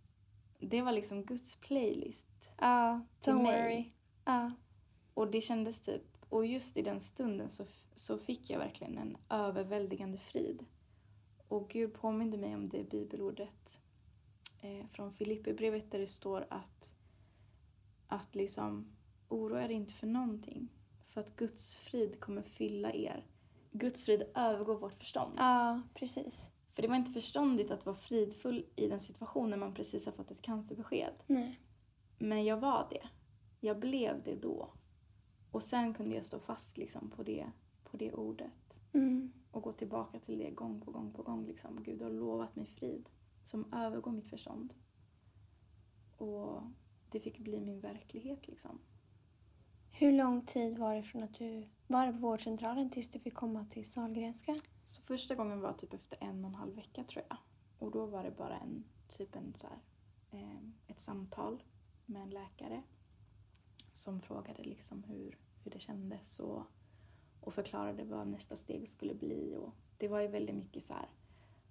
det 0.59 0.83
var 0.83 0.93
liksom 0.93 1.23
Guds 1.25 1.57
playlist. 1.57 2.53
Ja, 2.59 3.01
Till 3.21 3.33
don't 3.33 3.43
mig. 3.43 3.63
worry. 3.63 3.93
Ja. 4.25 4.53
Och 5.15 5.31
det 5.31 5.41
kändes 5.41 5.81
typ, 5.81 6.03
och 6.29 6.47
just 6.47 6.77
i 6.77 6.83
den 6.83 7.01
stunden 7.01 7.51
så, 7.51 7.65
så 7.95 8.19
fick 8.19 8.51
jag 8.51 8.59
verkligen 8.59 8.99
en 8.99 9.17
överväldigande 9.31 10.19
frid. 10.19 10.65
Och 11.49 11.69
Gud 11.69 11.95
påminde 11.95 12.37
mig 12.37 12.55
om 12.55 12.69
det 12.69 12.91
bibelordet 12.91 13.81
eh, 14.61 14.87
från 14.87 15.13
Filipperbrevet 15.13 15.91
där 15.91 15.99
det 15.99 16.07
står 16.07 16.47
att, 16.51 16.95
att 18.07 18.35
liksom 18.35 18.97
oroa 19.29 19.65
er 19.65 19.69
inte 19.69 19.95
för 19.95 20.07
någonting. 20.07 20.69
För 21.09 21.21
att 21.21 21.37
Guds 21.37 21.77
frid 21.77 22.21
kommer 22.21 22.43
fylla 22.43 22.93
er. 22.93 23.27
Guds 23.73 24.05
frid 24.05 24.23
övergår 24.35 24.79
vårt 24.79 24.95
förstånd. 24.95 25.35
ja, 25.37 25.83
precis. 25.95 26.51
För 26.71 26.83
det 26.83 26.89
var 26.89 26.97
inte 26.97 27.13
förståndigt 27.13 27.71
att 27.71 27.87
vara 27.87 27.97
fridfull 27.97 28.67
i 28.77 28.89
den 28.89 29.01
situationen 29.01 29.61
man 29.61 29.75
precis 29.75 30.07
har 30.07 30.13
fått 30.13 30.31
ett 30.31 30.43
cancerbesked. 30.43 31.15
Nej. 31.27 31.61
Men 32.19 32.45
jag 32.45 32.57
var 32.61 32.87
det. 32.91 33.09
Jag 33.61 33.79
blev 33.79 34.23
det 34.23 34.35
då. 34.35 34.73
Och 35.51 35.63
sen 35.63 35.95
kunde 35.95 36.15
jag 36.15 36.25
stå 36.25 36.39
fast 36.39 36.79
liksom 36.79 37.11
på 37.11 37.23
det, 37.23 37.47
på 37.85 37.97
det 37.97 38.13
ordet. 38.13 38.79
Mm. 38.93 39.33
Och 39.51 39.63
gå 39.63 39.73
tillbaka 39.73 40.19
till 40.19 40.39
det 40.39 40.51
gång 40.51 40.81
på 40.81 40.91
gång 40.91 41.13
på 41.13 41.23
gång. 41.23 41.47
Liksom. 41.47 41.83
Gud 41.83 42.03
har 42.03 42.11
lovat 42.11 42.57
mig 42.57 42.67
frid 42.67 43.09
som 43.47 43.73
övergår 43.73 44.13
mitt 44.13 44.31
förstånd. 44.31 44.75
Och 46.17 46.63
det 47.11 47.21
fick 47.21 47.39
bli 47.39 47.61
min 47.61 47.81
verklighet 47.81 48.49
liksom. 48.49 48.79
Hur 49.91 50.13
lång 50.13 50.47
tid 50.47 50.79
var 50.79 50.95
det 50.95 51.03
från 51.03 51.23
att 51.23 51.35
du 51.35 51.67
var 51.87 52.13
på 52.13 52.19
vårdcentralen 52.19 52.91
tills 52.91 53.11
du 53.11 53.19
fick 53.19 53.35
komma 53.35 53.67
till 53.71 53.91
Sahlgrenska? 53.91 54.57
Så 54.83 55.03
första 55.03 55.35
gången 55.35 55.61
var 55.61 55.73
typ 55.73 55.95
efter 55.95 56.19
en 56.21 56.45
och 56.45 56.51
en 56.51 56.55
halv 56.55 56.75
vecka 56.75 57.05
tror 57.05 57.25
jag. 57.29 57.39
Och 57.79 57.91
då 57.91 58.07
var 58.07 58.25
det 58.25 58.31
bara 58.31 58.59
en, 58.59 58.85
typ 59.09 59.37
en 59.37 59.55
så 59.55 59.67
här, 59.67 59.79
eh, 60.41 60.69
ett 60.87 61.01
samtal 61.01 61.63
med 62.07 62.23
en 62.23 62.31
läkare 62.31 62.83
som 63.93 64.21
frågade 64.21 64.63
liksom 64.63 65.05
hur, 65.05 65.39
hur 65.65 65.71
det 65.71 65.81
kändes 65.81 66.41
och, 66.41 66.63
och 67.41 67.55
förklarade 67.55 68.05
vad 68.05 68.29
nästa 68.29 68.57
steg 68.57 68.89
skulle 68.89 69.15
bli. 69.15 69.57
Och 69.57 69.75
det 69.99 70.09
var 70.09 70.21
ju 70.21 70.29
väldigt 70.29 70.57
mycket 70.57 70.83
så 70.83 70.95
här, 70.95 71.09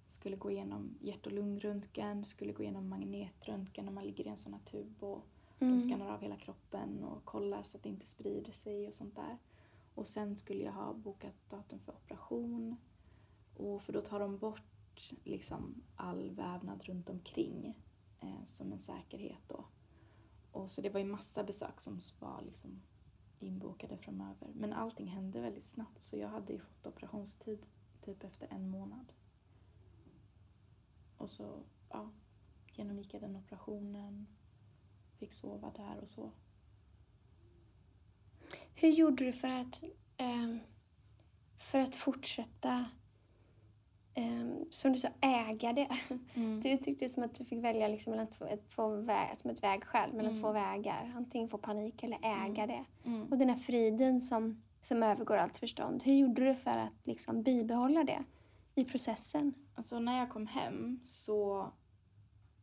skulle 0.06 0.36
gå 0.36 0.50
igenom 0.50 0.98
hjärt 1.00 1.26
och 1.26 1.32
lungröntgen, 1.32 2.24
skulle 2.24 2.52
gå 2.52 2.62
igenom 2.62 2.88
magnetröntgen 2.88 3.84
när 3.84 3.92
man 3.92 4.04
ligger 4.04 4.24
i 4.24 4.28
en 4.28 4.36
sån 4.36 4.52
här 4.52 4.60
tub 4.60 5.02
och, 5.02 5.26
De 5.58 5.80
skannar 5.80 6.08
av 6.14 6.20
hela 6.20 6.36
kroppen 6.36 7.04
och 7.04 7.24
kollar 7.24 7.62
så 7.62 7.76
att 7.76 7.82
det 7.82 7.88
inte 7.88 8.06
sprider 8.06 8.52
sig 8.52 8.88
och 8.88 8.94
sånt 8.94 9.16
där. 9.16 9.38
Och 9.94 10.08
sen 10.08 10.36
skulle 10.36 10.64
jag 10.64 10.72
ha 10.72 10.94
bokat 10.94 11.50
datum 11.50 11.78
för 11.78 11.92
operation. 11.92 12.76
Och 13.56 13.82
för 13.82 13.92
då 13.92 14.00
tar 14.00 14.20
de 14.20 14.38
bort 14.38 15.12
liksom 15.24 15.82
all 15.96 16.30
vävnad 16.30 16.84
runt 16.84 17.08
omkring 17.08 17.82
eh, 18.20 18.44
som 18.44 18.72
en 18.72 18.80
säkerhet 18.80 19.48
då. 19.48 19.64
Och 20.52 20.70
så 20.70 20.80
det 20.80 20.90
var 20.90 21.00
ju 21.00 21.06
massa 21.06 21.44
besök 21.44 21.80
som 21.80 22.00
var 22.20 22.42
liksom 22.42 22.82
inbokade 23.38 23.96
framöver. 23.96 24.50
Men 24.54 24.72
allting 24.72 25.06
hände 25.06 25.40
väldigt 25.40 25.64
snabbt 25.64 26.02
så 26.02 26.16
jag 26.16 26.28
hade 26.28 26.52
ju 26.52 26.58
fått 26.58 26.86
operationstid 26.86 27.66
typ 28.04 28.24
efter 28.24 28.48
en 28.50 28.70
månad. 28.70 29.12
Och 31.18 31.30
så 31.30 31.58
ja, 31.90 32.10
genomgick 32.72 33.14
jag 33.14 33.22
den 33.22 33.36
operationen, 33.36 34.26
fick 35.18 35.32
sova 35.32 35.70
där 35.76 35.98
och 36.02 36.08
så. 36.08 36.30
Hur 38.74 38.88
gjorde 38.88 39.24
du 39.24 39.32
för 39.32 39.50
att, 39.50 39.82
ehm, 40.16 40.58
för 41.58 41.78
att 41.78 41.96
fortsätta, 41.96 42.84
ehm, 44.14 44.64
som 44.70 44.92
du 44.92 44.98
sa, 44.98 45.08
äga 45.20 45.72
det? 45.72 45.88
Mm. 46.34 46.60
Du 46.62 46.68
uttryckte 46.70 47.04
det 47.04 47.08
som 47.10 47.22
att 47.22 47.34
du 47.34 47.44
fick 47.44 47.64
välja 47.64 47.88
liksom 47.88 48.10
mellan 48.10 48.26
två, 48.26 48.46
två 48.74 48.82
vä- 48.82 49.34
som 49.42 49.50
ett 49.50 49.62
vägskäl 49.62 50.12
mellan 50.12 50.30
Mm. 50.32 50.42
två 50.42 50.52
vägar. 50.52 51.12
Antingen 51.16 51.48
få 51.48 51.58
panik 51.58 52.02
eller 52.02 52.18
äga 52.22 52.66
det. 52.66 52.84
Mm. 53.04 53.26
Och 53.32 53.38
den 53.38 53.48
här 53.48 53.56
friden 53.56 54.20
som, 54.20 54.62
som 54.82 55.02
övergår 55.02 55.36
allt 55.36 55.58
förstånd. 55.58 56.02
Hur 56.02 56.14
gjorde 56.14 56.44
du 56.44 56.54
för 56.54 56.76
att 56.76 56.92
liksom 57.04 57.42
bibehålla 57.42 58.04
det 58.04 58.24
i 58.74 58.84
processen? 58.84 59.54
Alltså 59.76 59.98
när 59.98 60.18
jag 60.18 60.30
kom 60.30 60.46
hem 60.46 61.00
så, 61.04 61.70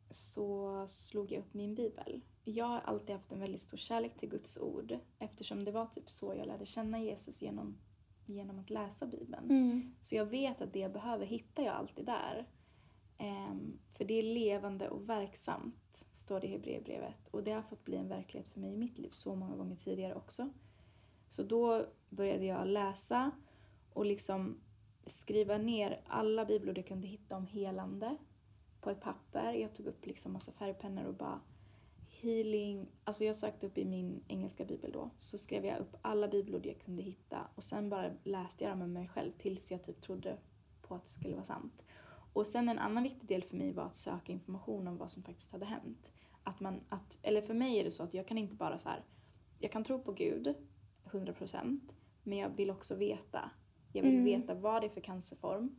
så 0.10 0.86
slog 0.88 1.32
jag 1.32 1.40
upp 1.40 1.54
min 1.54 1.76
bibel. 1.76 2.22
Jag 2.44 2.66
har 2.66 2.80
alltid 2.80 3.16
haft 3.16 3.32
en 3.32 3.40
väldigt 3.40 3.62
stor 3.62 3.78
kärlek 3.78 4.18
till 4.18 4.30
Guds 4.30 4.58
ord 4.58 4.98
eftersom 5.20 5.66
det 5.66 5.72
var 5.72 5.86
typ 5.86 6.10
så 6.10 6.36
jag 6.36 6.48
lärde 6.48 6.66
känna 6.66 7.00
Jesus 7.00 7.42
genom, 7.42 7.78
genom 8.26 8.60
att 8.60 8.70
läsa 8.70 9.06
bibeln. 9.06 9.50
Mm. 9.50 9.96
Så 10.02 10.16
jag 10.16 10.26
vet 10.26 10.62
att 10.62 10.74
det 10.74 10.80
jag 10.80 10.94
behöver 10.94 11.26
hittar 11.26 11.64
jag 11.64 11.76
alltid 11.76 12.06
där. 12.06 12.48
Ehm, 13.18 13.80
för 13.92 14.06
det 14.06 14.14
är 14.14 14.24
levande 14.24 14.90
och 14.90 15.10
verksamt, 15.10 16.06
står 16.12 16.40
det 16.40 16.48
i 16.48 16.52
Hebreerbrevet. 16.52 17.28
Och 17.32 17.44
det 17.44 17.52
har 17.52 17.62
fått 17.62 17.86
bli 17.86 17.98
en 17.98 18.10
verklighet 18.10 18.48
för 18.48 18.60
mig 18.60 18.74
i 18.74 18.78
mitt 18.78 18.98
liv 18.98 19.10
så 19.10 19.36
många 19.36 19.56
gånger 19.56 19.76
tidigare 19.76 20.16
också. 20.16 20.50
Så 21.30 21.44
då 21.44 21.86
började 22.10 22.46
jag 22.46 22.68
läsa 22.68 23.32
och 23.94 24.06
liksom 24.06 24.58
skriva 25.06 25.58
ner 25.58 26.02
alla 26.08 26.46
bibelord 26.46 26.78
jag 26.78 26.88
kunde 26.88 27.08
hitta 27.08 27.36
om 27.36 27.46
helande 27.46 28.18
på 28.82 28.90
ett 28.90 29.02
papper. 29.02 29.54
Jag 29.54 29.76
tog 29.76 29.86
upp 29.88 30.06
liksom 30.06 30.34
massa 30.34 30.52
färgpennor 30.52 31.06
och 31.06 31.14
bara 31.14 31.42
healing. 32.10 32.88
Alltså 33.04 33.24
jag 33.24 33.36
sökte 33.36 33.68
upp 33.68 33.78
i 33.78 33.86
min 33.86 34.24
engelska 34.28 34.66
bibel 34.66 34.92
då. 34.92 35.10
Så 35.18 35.38
skrev 35.38 35.66
jag 35.66 35.80
upp 35.80 35.96
alla 36.02 36.28
bibelord 36.28 36.66
jag 36.66 36.80
kunde 36.80 37.04
hitta 37.04 37.48
och 37.56 37.64
sen 37.64 37.90
bara 37.90 38.12
läste 38.24 38.64
jag 38.64 38.72
dem 38.72 38.80
med 38.80 38.90
mig 38.90 39.08
själv 39.08 39.32
tills 39.38 39.72
jag 39.72 39.84
typ 39.84 40.02
trodde 40.02 40.38
på 40.82 40.96
att 40.96 41.04
det 41.04 41.10
skulle 41.10 41.36
vara 41.36 41.46
sant. 41.46 41.84
Och 42.34 42.48
sen 42.48 42.70
en 42.70 42.80
annan 42.80 43.04
viktig 43.04 43.28
del 43.30 43.44
för 43.44 43.58
mig 43.58 43.72
var 43.72 43.84
att 43.84 43.96
söka 43.96 44.32
information 44.32 44.88
om 44.88 44.98
vad 44.98 45.12
som 45.12 45.24
faktiskt 45.24 45.52
hade 45.52 45.66
hänt. 45.66 46.12
Att 46.44 46.60
man, 46.60 46.82
att, 46.90 47.20
eller 47.22 47.42
för 47.42 47.54
mig 47.54 47.80
är 47.80 47.84
det 47.84 47.92
så 47.92 48.04
att 48.04 48.14
jag 48.14 48.28
kan 48.28 48.38
inte 48.38 48.56
bara 48.56 48.78
så 48.78 48.90
här, 48.90 49.04
jag 49.60 49.72
kan 49.72 49.84
tro 49.84 50.00
på 50.00 50.12
Gud 50.12 50.56
100% 51.04 51.80
men 52.24 52.38
jag 52.38 52.50
vill 52.50 52.72
också 52.72 52.96
veta. 52.96 53.52
Jag 53.94 54.04
vill 54.04 54.12
Mm. 54.14 54.26
veta 54.26 54.54
vad 54.54 54.82
det 54.82 54.88
är 54.88 54.90
för 54.90 55.02
cancerform, 55.02 55.76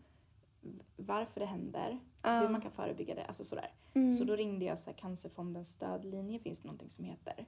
varför 0.96 1.40
det 1.40 1.46
händer, 1.46 1.98
hur 2.22 2.48
man 2.48 2.61
kan 2.61 2.70
förebygga 2.70 3.14
det, 3.14 3.24
alltså 3.24 3.44
sådär. 3.44 3.72
Mm. 3.94 4.16
Så 4.16 4.24
då 4.24 4.37
ringde 4.37 4.64
jag 4.64 4.79
så 4.79 4.90
här, 4.90 4.96
Cancerfondens 4.96 5.68
stödlinje, 5.68 6.38
finns 6.38 6.61
det 6.61 6.66
någonting 6.68 6.90
som 6.90 7.05
heter. 7.05 7.46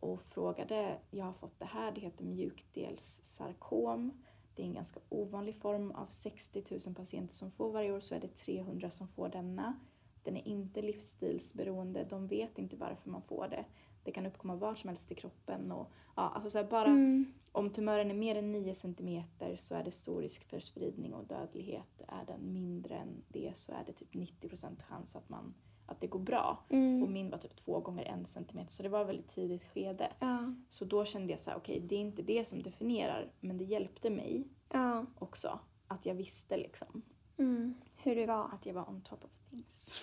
Och 0.00 0.22
frågade, 0.22 0.98
jag 1.10 1.24
har 1.24 1.32
fått 1.32 1.58
det 1.58 1.64
här, 1.64 1.92
det 1.92 2.00
heter 2.00 2.24
mjukdelssarkom. 2.24 4.12
Det 4.54 4.62
är 4.62 4.66
en 4.66 4.74
ganska 4.74 5.00
ovanlig 5.08 5.56
form. 5.56 5.90
Av 5.90 6.06
60 6.06 6.62
000 6.86 6.94
patienter 6.94 7.34
som 7.34 7.50
får 7.50 7.72
varje 7.72 7.92
år 7.92 8.00
så 8.00 8.14
är 8.14 8.20
det 8.20 8.28
300 8.36 8.90
som 8.90 9.08
får 9.08 9.28
denna. 9.28 9.74
Den 10.22 10.36
är 10.36 10.48
inte 10.48 10.82
livsstilsberoende, 10.82 12.04
de 12.04 12.26
vet 12.26 12.58
inte 12.58 12.76
varför 12.76 13.10
man 13.10 13.22
får 13.22 13.48
det. 13.48 13.64
Det 14.04 14.12
kan 14.12 14.26
uppkomma 14.26 14.54
var 14.56 14.74
som 14.74 14.88
helst 14.88 15.12
i 15.12 15.14
kroppen. 15.14 15.72
Och, 15.72 15.92
ja, 16.16 16.22
alltså 16.34 16.50
så 16.50 16.58
här, 16.58 16.64
bara 16.70 16.86
Mm. 16.88 17.32
Om 17.54 17.70
tumören 17.70 18.10
är 18.10 18.14
mer 18.14 18.34
än 18.34 18.52
9 18.52 18.74
cm 18.74 19.22
så 19.56 19.74
är 19.74 19.84
det 19.84 19.90
stor 19.90 20.20
risk 20.22 20.44
för 20.44 20.60
spridning 20.60 21.14
och 21.14 21.26
dödlighet. 21.26 22.02
Är 22.08 22.24
den 22.26 22.52
mindre 22.52 22.94
än 22.96 23.22
det 23.28 23.52
så 23.58 23.72
är 23.72 23.84
det 23.86 23.92
typ 23.92 24.14
90 24.14 24.50
chans 24.88 25.16
att, 25.16 25.28
man, 25.28 25.54
att 25.86 26.00
det 26.00 26.06
går 26.06 26.18
bra. 26.18 26.64
Och 26.68 26.74
Mm. 26.74 27.12
min 27.12 27.30
var 27.30 27.38
typ 27.38 27.56
två 27.56 27.80
gånger 27.80 28.04
en 28.04 28.26
centimeter 28.26 28.70
så 28.72 28.82
det 28.82 28.88
var 28.88 29.04
väldigt 29.04 29.28
tidigt 29.28 29.62
skede. 29.64 30.12
Ja. 30.20 30.54
Så 30.70 30.84
då 30.84 31.04
kände 31.04 31.32
jag 31.32 31.40
så 31.40 31.50
här, 31.50 31.56
okej 31.56 31.80
det 31.80 31.94
är 31.96 32.00
inte 32.00 32.22
det 32.22 32.44
som 32.48 32.62
definierar 32.62 33.32
men 33.40 33.58
det 33.58 33.64
hjälpte 33.64 34.10
mig 34.10 34.44
ja. 34.72 35.06
också. 35.18 35.58
Att 35.88 36.06
jag 36.06 36.14
visste 36.14 36.56
liksom 36.56 37.02
Mm. 37.38 37.74
Hur 38.02 38.16
du 38.16 38.26
var. 38.26 38.48
att 38.52 38.66
jag 38.66 38.74
var 38.74 38.88
on 38.88 39.00
top 39.02 39.24
of 39.24 39.30
things. 39.50 40.00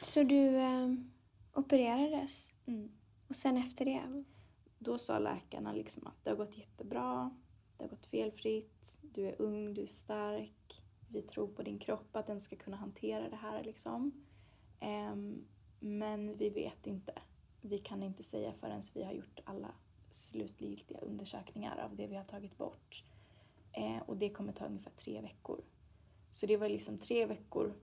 Så 0.00 0.22
du 0.22 0.56
eh, 0.56 0.88
opererades 1.54 2.52
Mm. 2.66 2.88
och 3.28 3.36
sen 3.36 3.56
efter 3.56 3.84
det? 3.84 4.24
Då 4.78 4.98
sa 4.98 5.18
läkarna 5.18 5.72
liksom 5.72 6.06
att 6.06 6.24
det 6.24 6.30
har 6.30 6.36
gått 6.36 6.58
jättebra, 6.58 7.30
det 7.76 7.84
har 7.84 7.88
gått 7.88 8.06
felfritt, 8.06 9.00
du 9.02 9.26
är 9.28 9.42
ung, 9.42 9.74
du 9.74 9.82
är 9.82 9.86
stark, 9.86 10.82
vi 11.08 11.22
tror 11.22 11.46
på 11.48 11.62
din 11.62 11.78
kropp 11.78 12.16
att 12.16 12.26
den 12.26 12.40
ska 12.40 12.56
kunna 12.56 12.76
hantera 12.76 13.28
det 13.28 13.36
här 13.36 13.64
liksom. 13.64 14.12
Ehm, 14.80 15.44
men 15.80 16.36
vi 16.36 16.50
vet 16.50 16.86
inte. 16.86 17.12
Vi 17.60 17.78
kan 17.78 18.02
inte 18.02 18.22
säga 18.22 18.52
förrän 18.60 18.82
vi 18.94 19.02
har 19.04 19.12
gjort 19.12 19.40
alla 19.44 19.68
slutgiltiga 20.10 20.98
undersökningar 21.00 21.76
av 21.78 21.96
det 21.96 22.06
vi 22.06 22.16
har 22.16 22.24
tagit 22.24 22.58
bort. 22.58 23.04
Eh, 23.72 24.02
och 24.06 24.16
det 24.16 24.30
kommer 24.30 24.52
ta 24.52 24.66
ungefär 24.66 24.90
tre 24.96 25.20
veckor. 25.20 25.60
Så 26.32 26.46
det 26.46 26.56
var 26.56 26.68
liksom 26.68 26.98
tre 26.98 27.26
veckor 27.26 27.74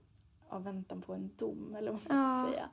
av 0.48 0.64
väntan 0.64 1.02
på 1.02 1.14
en 1.14 1.30
dom, 1.36 1.74
eller 1.74 1.92
vad 1.92 2.00
man 2.08 2.18
Ja. 2.18 2.42
ska 2.44 2.52
säga. 2.52 2.70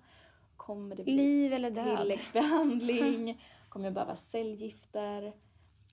Kommer 0.57 0.95
det 0.95 1.03
bli 1.03 1.15
Liv 1.17 1.53
eller 1.53 1.71
död? 1.71 1.97
tilläggsbehandling? 1.99 3.41
Kommer 3.73 3.85
jag 3.85 3.93
behöva 3.93 4.15
cellgifter? 4.15 5.33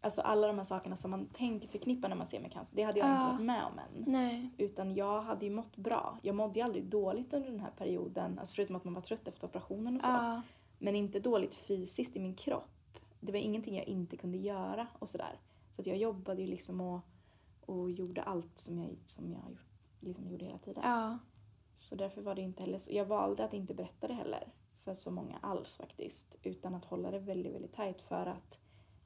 Alltså 0.00 0.20
alla 0.20 0.46
de 0.46 0.56
här 0.58 0.64
sakerna 0.64 0.96
som 0.96 1.10
man 1.10 1.26
tänker 1.26 1.68
förknippa 1.68 2.08
när 2.08 2.16
man 2.16 2.26
ser 2.26 2.40
med 2.40 2.52
cancer. 2.52 2.76
Det 2.76 2.82
hade 2.82 2.98
jag 2.98 3.08
Ja. 3.08 3.20
inte 3.22 3.32
varit 3.32 3.46
med 3.46 3.64
om 3.64 3.78
än. 3.78 4.04
Nej. 4.12 4.50
Utan 4.58 4.94
jag 4.94 5.22
hade 5.22 5.44
ju 5.44 5.50
mått 5.50 5.76
bra. 5.76 6.18
Jag 6.22 6.34
mådde 6.34 6.58
ju 6.58 6.64
aldrig 6.64 6.84
dåligt 6.84 7.34
under 7.34 7.50
den 7.50 7.60
här 7.60 7.70
perioden. 7.70 8.38
Alltså 8.38 8.54
förutom 8.54 8.76
att 8.76 8.84
man 8.84 8.94
var 8.94 9.00
trött 9.00 9.28
efter 9.28 9.46
operationen 9.46 9.96
och 9.96 10.02
så. 10.02 10.08
Ja. 10.08 10.42
Men 10.78 10.96
inte 10.96 11.20
dåligt 11.20 11.54
fysiskt 11.54 12.16
i 12.16 12.20
min 12.20 12.34
kropp. 12.34 12.98
Det 13.20 13.32
var 13.32 13.38
ingenting 13.38 13.76
jag 13.76 13.84
inte 13.88 14.16
kunde 14.16 14.38
göra 14.38 14.86
och 14.98 15.08
sådär. 15.08 15.38
Så 15.70 15.80
att 15.80 15.86
jag 15.86 15.96
jobbade 15.96 16.40
ju 16.42 16.46
liksom 16.48 16.80
och, 16.80 17.00
och 17.66 17.90
gjorde 17.90 18.22
allt 18.22 18.58
som 18.58 18.78
jag, 18.78 18.96
som 19.06 19.30
jag 19.32 19.58
liksom 20.00 20.28
gjorde 20.28 20.44
hela 20.44 20.58
tiden. 20.58 20.82
ja. 20.84 21.18
Så 21.74 21.94
därför 21.94 22.22
var 22.22 22.34
det 22.34 22.42
inte 22.42 22.62
heller 22.62 22.78
så. 22.78 22.92
Jag 22.92 23.04
valde 23.04 23.44
att 23.44 23.54
inte 23.54 23.74
berätta 23.74 24.08
det 24.08 24.14
heller 24.14 24.48
för 24.84 24.94
så 24.94 25.10
många 25.10 25.38
alls 25.42 25.76
faktiskt. 25.76 26.36
Utan 26.42 26.74
att 26.74 26.84
hålla 26.84 27.10
det 27.10 27.18
väldigt, 27.18 27.54
väldigt 27.54 27.72
tajt 27.72 28.00
för 28.02 28.26
att 28.26 28.58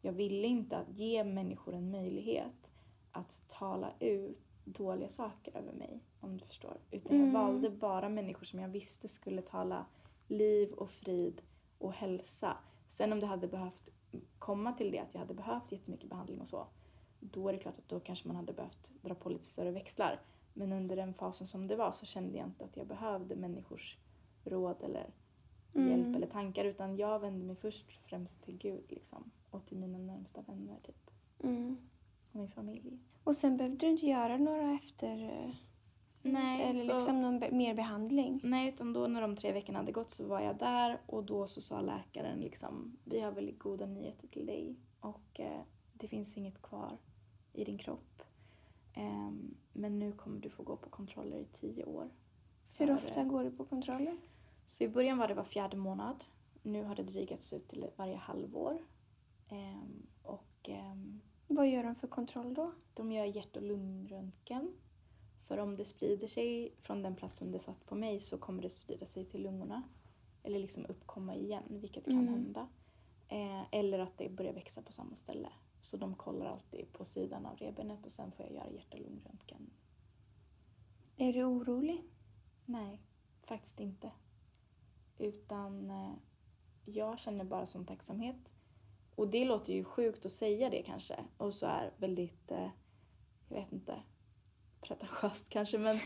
jag 0.03 0.13
ville 0.13 0.47
inte 0.47 0.77
att 0.77 0.99
ge 0.99 1.25
människor 1.25 1.75
en 1.75 1.91
möjlighet 1.91 2.71
att 3.13 3.43
tala 3.49 3.93
ut 4.01 4.41
dåliga 4.65 5.09
saker 5.09 5.57
över 5.57 5.73
mig, 5.73 6.01
om 6.21 6.39
du 6.39 6.45
förstår. 6.45 6.77
Utan 6.91 7.17
jag 7.17 7.29
Mm. 7.29 7.35
valde 7.43 7.71
bara 7.71 8.09
människor 8.09 8.45
som 8.45 8.59
jag 8.59 8.69
visste 8.69 9.09
skulle 9.09 9.43
tala 9.43 9.87
liv 10.29 10.73
och 10.73 10.91
frid 10.91 11.43
och 11.79 11.93
hälsa. 11.93 12.57
Sen 12.89 13.13
om 13.13 13.21
det 13.21 13.27
hade 13.27 13.49
behövt 13.49 13.89
komma 14.39 14.73
till 14.73 14.91
det 14.91 14.99
att 14.99 15.09
jag 15.15 15.21
hade 15.21 15.35
behövt 15.35 15.73
jättemycket 15.73 16.11
behandling 16.11 16.41
och 16.41 16.49
så, 16.49 16.67
då 17.21 17.49
är 17.49 17.53
det 17.53 17.59
klart 17.59 17.79
att 17.79 17.89
då 17.89 18.01
kanske 18.01 18.29
man 18.29 18.37
hade 18.37 18.53
behövt 18.53 18.93
dra 19.03 19.15
på 19.15 19.29
lite 19.29 19.45
större 19.45 19.71
växlar. 19.71 20.21
Men 20.53 20.73
under 20.73 20.97
den 20.97 21.15
fasen 21.15 21.47
som 21.47 21.67
det 21.67 21.77
var 21.77 21.93
så 21.93 22.07
kände 22.07 22.39
jag 22.39 22.47
inte 22.47 22.65
att 22.65 22.77
jag 22.77 22.87
behövde 22.87 23.37
människors 23.37 23.99
råd 24.45 24.83
eller 24.83 25.11
Mm. 25.75 25.89
hjälp 25.91 26.17
eller 26.17 26.27
tankar 26.27 26.65
utan 26.65 26.97
jag 26.97 27.19
vände 27.21 27.45
mig 27.45 27.57
först 27.57 27.87
och 27.87 27.93
främst 27.93 28.43
till 28.43 28.57
Gud 28.59 28.85
liksom 28.89 29.31
och 29.51 29.67
till 29.67 29.77
mina 29.79 29.99
närmsta 29.99 30.41
vänner 30.43 30.77
typ 30.83 31.11
Mm. 31.43 31.77
och 32.33 32.37
min 32.37 32.49
familj. 32.49 32.99
Och 33.25 33.37
sen 33.37 33.57
behövde 33.57 33.77
du 33.87 33.91
inte 33.93 34.07
göra 34.07 34.37
några 34.39 34.73
efter... 34.75 35.23
eh, 35.25 35.55
Nej, 36.23 36.63
eller 36.63 36.81
så- 36.81 36.95
liksom 36.95 37.23
någon 37.23 37.39
be- 37.39 37.51
mer 37.53 37.75
behandling? 37.75 38.41
Nej, 38.45 38.69
utan 38.69 38.93
då 38.93 39.07
när 39.07 39.21
de 39.23 39.37
tre 39.37 39.53
veckorna 39.53 39.79
hade 39.79 39.93
gått 39.93 40.11
så 40.11 40.27
var 40.27 40.41
jag 40.41 40.59
där 40.59 41.01
och 41.07 41.25
då 41.25 41.47
så 41.47 41.61
sa 41.61 41.81
läkaren 41.81 42.39
liksom 42.39 42.97
vi 43.05 43.21
har 43.21 43.33
väldigt 43.33 43.59
goda 43.59 43.87
nyheter 43.87 44.29
till 44.29 44.47
dig 44.47 44.77
och 45.01 45.41
eh, 45.41 45.61
det 45.93 46.09
finns 46.09 46.37
inget 46.37 46.63
kvar 46.63 46.99
i 47.53 47.65
din 47.65 47.79
kropp. 47.79 48.23
Ehm, 48.95 49.55
men 49.73 49.99
nu 49.99 50.13
kommer 50.13 50.41
du 50.41 50.51
få 50.51 50.63
gå 50.63 50.77
på 50.77 50.89
kontroller 50.89 51.37
i 51.37 51.45
tio 51.53 51.85
år. 51.85 52.09
Hur 52.73 52.95
ofta 52.95 53.21
eh, 53.21 53.27
går 53.27 53.45
du 53.45 53.51
på 53.51 53.65
kontroller? 53.65 54.17
Så 54.67 54.85
i 54.85 54.89
början 54.89 55.19
var 55.19 55.29
det 55.29 55.35
var 55.35 55.45
fjärde 55.45 55.77
månad. 55.77 56.25
Nu 56.63 56.83
har 56.85 56.95
det 56.95 57.03
drygats 57.03 57.53
ut 57.53 57.69
till 57.69 57.87
varje 57.97 58.17
halvår. 58.17 58.79
Ehm, 59.49 60.07
och 60.23 60.69
ehm, 60.69 61.21
Vad 61.49 61.69
gör 61.69 61.85
de 61.85 61.95
för 61.95 62.07
kontroll 62.09 62.55
då? 62.55 62.73
de 62.95 63.13
gör 63.13 63.25
hjärt 63.25 63.57
och 63.57 63.63
lungröntgen. 63.63 64.75
För 65.47 65.59
om 65.59 65.77
det 65.77 65.85
sprider 65.85 66.27
sig 66.29 66.75
från 66.81 67.03
den 67.03 67.17
platsen 67.17 67.53
det 67.53 67.59
satt 67.59 67.87
på 67.87 67.95
mig 67.95 68.21
så 68.21 68.39
kommer 68.39 68.63
det 68.63 68.71
sprida 68.71 69.07
sig 69.07 69.25
till 69.25 69.43
lungorna. 69.43 69.83
eller 70.47 70.59
liksom 70.59 70.87
uppkomma 70.87 71.35
igen, 71.35 71.63
vilket 71.69 72.05
kan 72.05 72.13
Mm. 72.19 72.29
hända. 72.29 72.69
Eh, 73.29 73.63
eller 73.75 73.99
att 73.99 74.19
det 74.19 74.29
börjar 74.29 74.53
växa 74.53 74.83
på 74.83 74.93
samma 74.93 75.15
ställe. 75.15 75.49
Så 75.81 75.97
de 75.97 76.15
kollar 76.15 76.47
alltid 76.47 76.93
på 76.93 77.05
sidan 77.05 77.47
av 77.47 77.57
revbenet 77.57 78.07
och 78.07 78.13
sen 78.13 78.33
får 78.33 78.47
jag 78.47 78.55
göra 78.55 78.71
hjärt 78.71 78.95
och 78.95 79.01
lungröntgen. 79.01 79.71
Är 81.17 81.33
du 81.33 81.45
orolig? 81.45 82.03
Nej, 82.65 83.01
faktiskt 83.43 83.81
inte. 83.81 84.11
Utan 85.19 85.91
eh, 85.91 86.13
jag 86.85 87.19
känner 87.19 87.45
bara 87.45 87.67
som 87.67 87.87
tacksamhet. 87.87 88.53
Och 89.15 89.29
det 89.29 89.45
låter 89.45 89.73
ju 89.73 89.85
sjukt 89.85 90.27
att 90.27 90.33
säga 90.33 90.71
det 90.71 90.83
kanske. 90.83 91.25
Och 91.37 91.55
så 91.55 91.67
är 91.67 91.93
väldigt, 91.97 92.51
eh, 92.51 92.69
jag 93.49 93.57
vet 93.57 93.73
inte, 93.73 94.03
pretentiöst 94.81 95.49
kanske. 95.49 95.79
Men, 95.79 95.99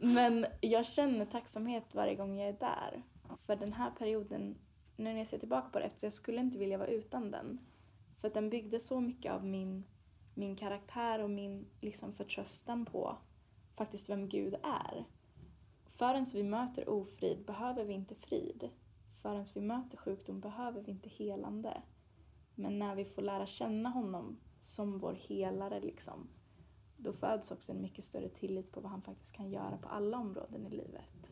men 0.14 0.46
jag 0.60 0.86
känner 0.86 1.26
tacksamhet 1.26 1.94
varje 1.94 2.14
gång 2.14 2.38
jag 2.38 2.48
är 2.48 2.58
där. 2.58 3.02
För 3.46 3.56
den 3.56 3.72
här 3.72 3.90
perioden, 3.90 4.58
nu 4.96 5.04
när 5.04 5.18
jag 5.18 5.26
ser 5.26 5.38
tillbaka 5.38 5.68
på 5.68 5.78
det, 5.78 5.84
efter 5.84 6.06
jag 6.06 6.12
skulle 6.12 6.40
inte 6.40 6.58
vilja 6.58 6.78
vara 6.78 6.88
utan 6.88 7.30
den. 7.30 7.60
För 8.16 8.30
den 8.30 8.50
byggde 8.50 8.80
så 8.80 9.00
mycket 9.00 9.32
av 9.32 9.46
min, 9.46 9.84
min 10.34 10.56
karaktär 10.56 11.22
och 11.22 11.30
min 11.30 11.66
liksom, 11.80 12.12
förtröstan 12.12 12.84
på 12.84 13.18
faktiskt 13.76 14.08
vem 14.08 14.28
Gud 14.28 14.54
är. 14.62 15.04
Förrän 15.94 16.24
vi 16.34 16.42
möter 16.42 16.88
ofrid 16.88 17.44
behöver 17.46 17.84
vi 17.84 17.92
inte 17.94 18.14
frid. 18.14 18.70
Förrän 19.22 19.44
vi 19.54 19.60
möter 19.60 19.96
sjukdom 19.96 20.40
behöver 20.40 20.80
vi 20.80 20.90
inte 20.90 21.08
helande. 21.08 21.82
Men 22.54 22.78
när 22.78 22.94
vi 22.94 23.04
får 23.04 23.22
lära 23.22 23.46
känna 23.46 23.88
honom 23.88 24.36
som 24.60 24.98
vår 24.98 25.12
helare, 25.28 25.80
liksom, 25.80 26.28
då 26.96 27.12
föds 27.12 27.50
också 27.50 27.72
en 27.72 27.80
mycket 27.82 28.04
större 28.04 28.28
tillit 28.28 28.72
på 28.72 28.80
vad 28.80 28.90
han 28.90 29.02
faktiskt 29.02 29.32
kan 29.32 29.50
göra 29.50 29.76
på 29.76 29.88
alla 29.88 30.18
områden 30.18 30.66
i 30.66 30.70
livet. 30.70 31.30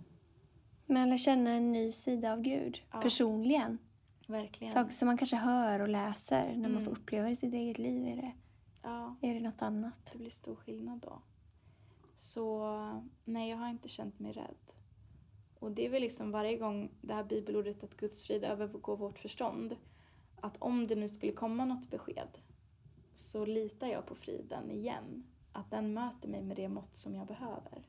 Men 0.86 1.08
lär 1.10 1.16
känna 1.16 1.50
en 1.50 1.72
ny 1.72 1.90
sida 1.92 2.32
av 2.32 2.40
Gud, 2.40 2.82
Ja. 2.92 3.00
personligen. 3.00 3.78
Verkligen. 4.26 4.72
Saker 4.72 4.90
som 4.92 5.06
man 5.06 5.18
kanske 5.18 5.36
hör 5.36 5.80
och 5.80 5.88
läser 5.88 6.48
när 6.48 6.56
man 6.68 6.70
Mm. 6.70 6.84
får 6.84 6.92
uppleva 6.92 7.26
det 7.26 7.32
i 7.32 7.36
sitt 7.36 7.54
eget 7.54 7.78
liv. 7.78 8.06
Är 8.06 8.16
det, 8.16 8.32
Ja, 8.82 9.16
är 9.20 9.34
det 9.34 9.40
något 9.40 9.62
annat? 9.62 10.10
det 10.12 10.18
blir 10.18 10.30
stor 10.30 10.56
skillnad 10.56 10.98
då. 11.00 11.22
Så 12.16 12.76
nej, 13.24 13.50
jag 13.50 13.56
har 13.56 13.68
inte 13.68 13.88
känt 13.88 14.18
mig 14.18 14.32
rädd. 14.32 14.72
Och 15.58 15.72
det 15.72 15.86
är 15.86 15.90
väl 15.90 16.02
liksom 16.02 16.30
varje 16.30 16.58
gång 16.58 16.90
det 17.00 17.14
här 17.14 17.24
bibelordet 17.24 17.84
att 17.84 17.96
Guds 17.96 18.22
frid 18.22 18.44
övergår 18.44 18.96
vårt 18.96 19.18
förstånd. 19.18 19.76
Att 20.40 20.56
om 20.56 20.86
det 20.86 20.94
nu 20.94 21.08
skulle 21.08 21.32
komma 21.32 21.64
något 21.64 21.90
besked 21.90 22.38
så 23.12 23.44
litar 23.44 23.86
jag 23.86 24.06
på 24.06 24.14
friden 24.14 24.70
igen. 24.70 25.24
Att 25.52 25.70
den 25.70 25.94
möter 25.94 26.28
mig 26.28 26.42
med 26.42 26.56
det 26.56 26.68
mått 26.68 26.96
som 26.96 27.14
jag 27.14 27.26
behöver. 27.26 27.86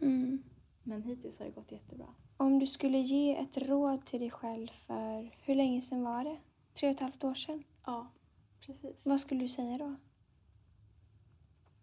Mm. 0.00 0.42
Men 0.82 1.02
hittills 1.02 1.38
har 1.38 1.46
det 1.46 1.52
gått 1.52 1.72
jättebra. 1.72 2.14
Om 2.36 2.58
du 2.58 2.66
skulle 2.66 2.98
ge 2.98 3.36
ett 3.36 3.56
råd 3.56 4.06
till 4.06 4.20
dig 4.20 4.30
själv 4.30 4.68
för, 4.86 5.34
hur 5.42 5.54
länge 5.54 5.80
sedan 5.80 6.02
var 6.02 6.24
det? 6.24 6.40
Tre 6.74 6.88
och 6.88 6.94
ett 6.94 7.00
halvt 7.00 7.24
år 7.24 7.34
sedan? 7.34 7.64
Ja, 7.86 8.08
precis. 8.60 9.06
Vad 9.06 9.20
skulle 9.20 9.40
du 9.40 9.48
säga 9.48 9.78
då? 9.78 9.94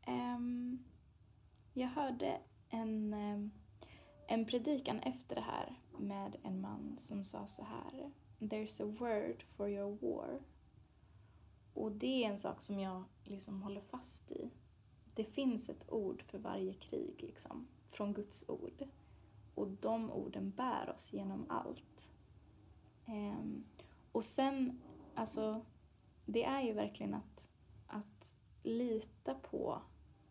Ehm, 0.02 0.84
jag 1.80 1.90
hörde 1.90 2.42
en, 2.70 3.14
ehm, 3.14 3.52
en 4.28 4.46
predikan 4.46 5.00
efter 5.00 5.36
det 5.36 5.42
här 5.42 5.80
med 5.98 6.36
en 6.44 6.62
man 6.62 6.96
som 6.98 7.24
sa 7.24 7.48
så 7.48 7.64
här. 7.64 8.12
There's 8.40 8.84
a 8.84 8.96
word 9.00 9.44
for 9.44 9.70
your 9.70 9.98
war. 10.02 10.40
Och 11.74 11.92
det 11.92 12.24
är 12.24 12.30
en 12.30 12.38
sak 12.38 12.62
som 12.62 12.80
jag 12.80 13.04
liksom 13.24 13.62
håller 13.62 13.82
fast 13.82 14.32
i. 14.32 14.50
Det 15.16 15.24
finns 15.24 15.70
ett 15.70 15.92
ord 15.92 16.24
för 16.24 16.38
varje 16.38 16.74
krig, 16.74 17.16
liksom, 17.18 17.68
från 17.90 18.14
Guds 18.14 18.50
ord. 18.50 18.88
Och 19.56 19.68
de 19.68 20.12
orden 20.12 20.50
bär 20.52 20.90
oss 20.96 21.14
genom 21.14 21.46
allt. 21.50 22.12
Um, 23.06 23.64
och 24.12 24.26
sen, 24.26 24.82
alltså, 25.16 25.66
det 26.26 26.44
är 26.44 26.62
ju 26.62 26.74
verkligen 26.74 27.14
att, 27.14 27.50
att 27.88 28.36
lita 28.64 29.36
på, 29.36 29.82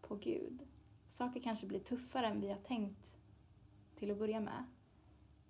på 0.01 0.17
Gud. 0.17 0.68
Saker 1.09 1.41
kanske 1.41 1.67
blir 1.67 1.81
tuffare 1.81 2.27
än 2.27 2.41
vi 2.41 2.49
har 2.49 2.59
tänkt 2.59 3.17
till 3.95 4.11
att 4.11 4.19
börja 4.19 4.41
med. 4.41 4.65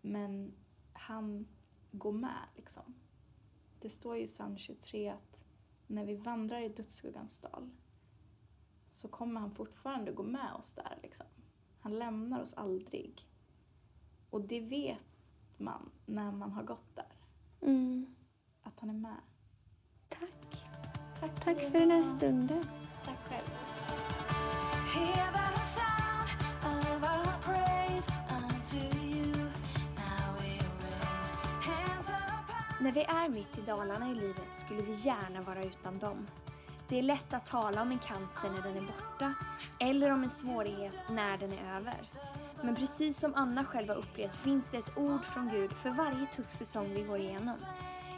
Men 0.00 0.52
han 0.92 1.48
går 1.90 2.12
med 2.12 2.48
liksom. 2.56 2.94
Det 3.80 3.90
står 3.90 4.16
ju 4.16 4.22
i 4.22 4.26
psalm 4.26 4.58
23 4.58 5.08
att 5.08 5.44
när 5.86 6.04
vi 6.04 6.14
vandrar 6.14 6.60
i 6.60 6.68
dödsskuggans 6.68 7.40
dal 7.40 7.70
så 8.90 9.08
kommer 9.08 9.40
han 9.40 9.54
fortfarande 9.54 10.12
gå 10.12 10.22
med 10.22 10.52
oss 10.52 10.72
där 10.72 10.98
liksom. 11.02 11.26
Han 11.80 11.98
lämnar 11.98 12.42
oss 12.42 12.54
aldrig. 12.54 13.28
Och 14.30 14.40
det 14.40 14.60
vet 14.60 15.06
man 15.56 15.90
när 16.06 16.32
man 16.32 16.52
har 16.52 16.62
gått 16.62 16.96
där. 16.96 17.12
Mm. 17.60 18.14
Att 18.62 18.80
han 18.80 18.90
är 18.90 18.94
med. 18.94 19.20
Tack. 20.08 20.64
Tack, 21.20 21.44
Tack 21.44 21.60
för 21.60 21.80
den 21.80 21.90
här 21.90 22.16
stunden. 22.16 22.64
När 32.80 32.92
vi 32.92 33.00
är 33.00 33.28
mitt 33.28 33.58
i 33.58 33.60
dalarna 33.60 34.10
i 34.10 34.14
livet 34.14 34.56
skulle 34.56 34.82
vi 34.82 34.92
gärna 34.92 35.42
vara 35.42 35.64
utan 35.64 35.98
dem. 35.98 36.26
Det 36.88 36.98
är 36.98 37.02
lätt 37.02 37.34
att 37.34 37.46
tala 37.46 37.82
om 37.82 37.90
en 37.90 37.98
cancer 37.98 38.50
när 38.50 38.62
den 38.62 38.76
är 38.76 38.80
borta 38.80 39.34
eller 39.80 40.10
om 40.10 40.22
en 40.22 40.30
svårighet 40.30 40.94
när 41.10 41.38
den 41.38 41.52
är 41.52 41.76
över. 41.76 41.96
Men 42.62 42.76
precis 42.76 43.20
som 43.20 43.34
Anna 43.34 43.64
själv 43.64 43.88
har 43.88 43.96
upplevt 43.96 44.36
finns 44.36 44.68
det 44.68 44.78
ett 44.78 44.98
ord 44.98 45.24
från 45.24 45.48
Gud 45.48 45.72
för 45.72 45.90
varje 45.90 46.26
tuff 46.26 46.50
säsong 46.50 46.94
vi 46.94 47.02
går 47.02 47.18
igenom. 47.18 47.56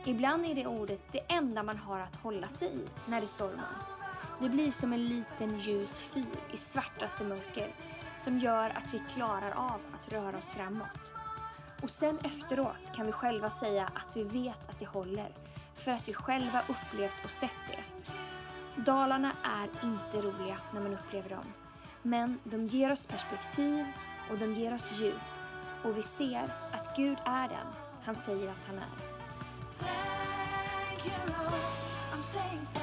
Ibland 0.05 0.47
är 0.47 0.55
det 0.55 0.67
ordet 0.67 1.01
det 1.13 1.21
enda 1.29 1.63
man 1.63 1.77
har 1.77 2.01
att 2.01 2.17
hålla 2.17 2.49
sig 2.49 2.69
i 2.69 3.11
när 3.11 3.21
det 3.21 3.27
stormar. 3.27 4.00
Det 4.41 4.49
blir 4.49 4.71
som 4.71 4.93
en 4.93 5.07
liten 5.07 5.59
ljus 5.59 6.01
fyr 6.01 6.27
i 6.53 6.57
svartaste 6.57 7.25
mörker 7.25 7.69
som 8.15 8.39
gör 8.39 8.71
att 8.71 8.95
vi 8.95 9.03
klarar 9.15 9.51
av 9.51 9.81
att 9.95 10.13
röra 10.13 10.37
oss 10.37 10.53
framåt. 10.53 11.13
Och 11.83 11.91
sen 11.91 12.19
efteråt 12.19 12.93
kan 12.97 13.07
vi 13.07 13.13
själva 13.13 13.51
säga 13.51 13.91
att 13.95 14.17
vi 14.17 14.25
vet 14.25 14.71
att 14.71 14.79
det 14.79 14.87
håller. 14.87 15.29
För 15.75 15.93
att 15.93 16.09
vi 16.09 16.15
själva 16.15 16.63
upplevt 16.69 17.25
och 17.25 17.31
sett 17.31 17.51
det. 17.69 18.13
Dalarna 18.83 19.33
är 19.43 19.87
inte 19.87 20.29
roliga 20.29 20.57
när 20.75 20.81
man 20.81 20.95
upplever 20.95 21.31
dem. 21.31 21.53
Men 22.03 22.39
de 22.45 22.67
ger 22.67 22.93
oss 22.93 23.07
perspektiv 23.07 23.87
och 24.31 24.39
de 24.39 24.55
ger 24.55 24.75
oss 24.75 25.01
djup. 25.01 25.21
Och 25.85 25.97
vi 25.97 26.03
ser 26.03 26.55
att 26.73 26.97
Gud 26.97 27.19
är 27.25 27.49
den 27.49 27.67
han 28.05 28.15
säger 28.15 28.51
att 28.51 28.67
han 28.67 28.77
är. 28.77 29.11
Thank 32.21 32.77
you, 32.77 32.80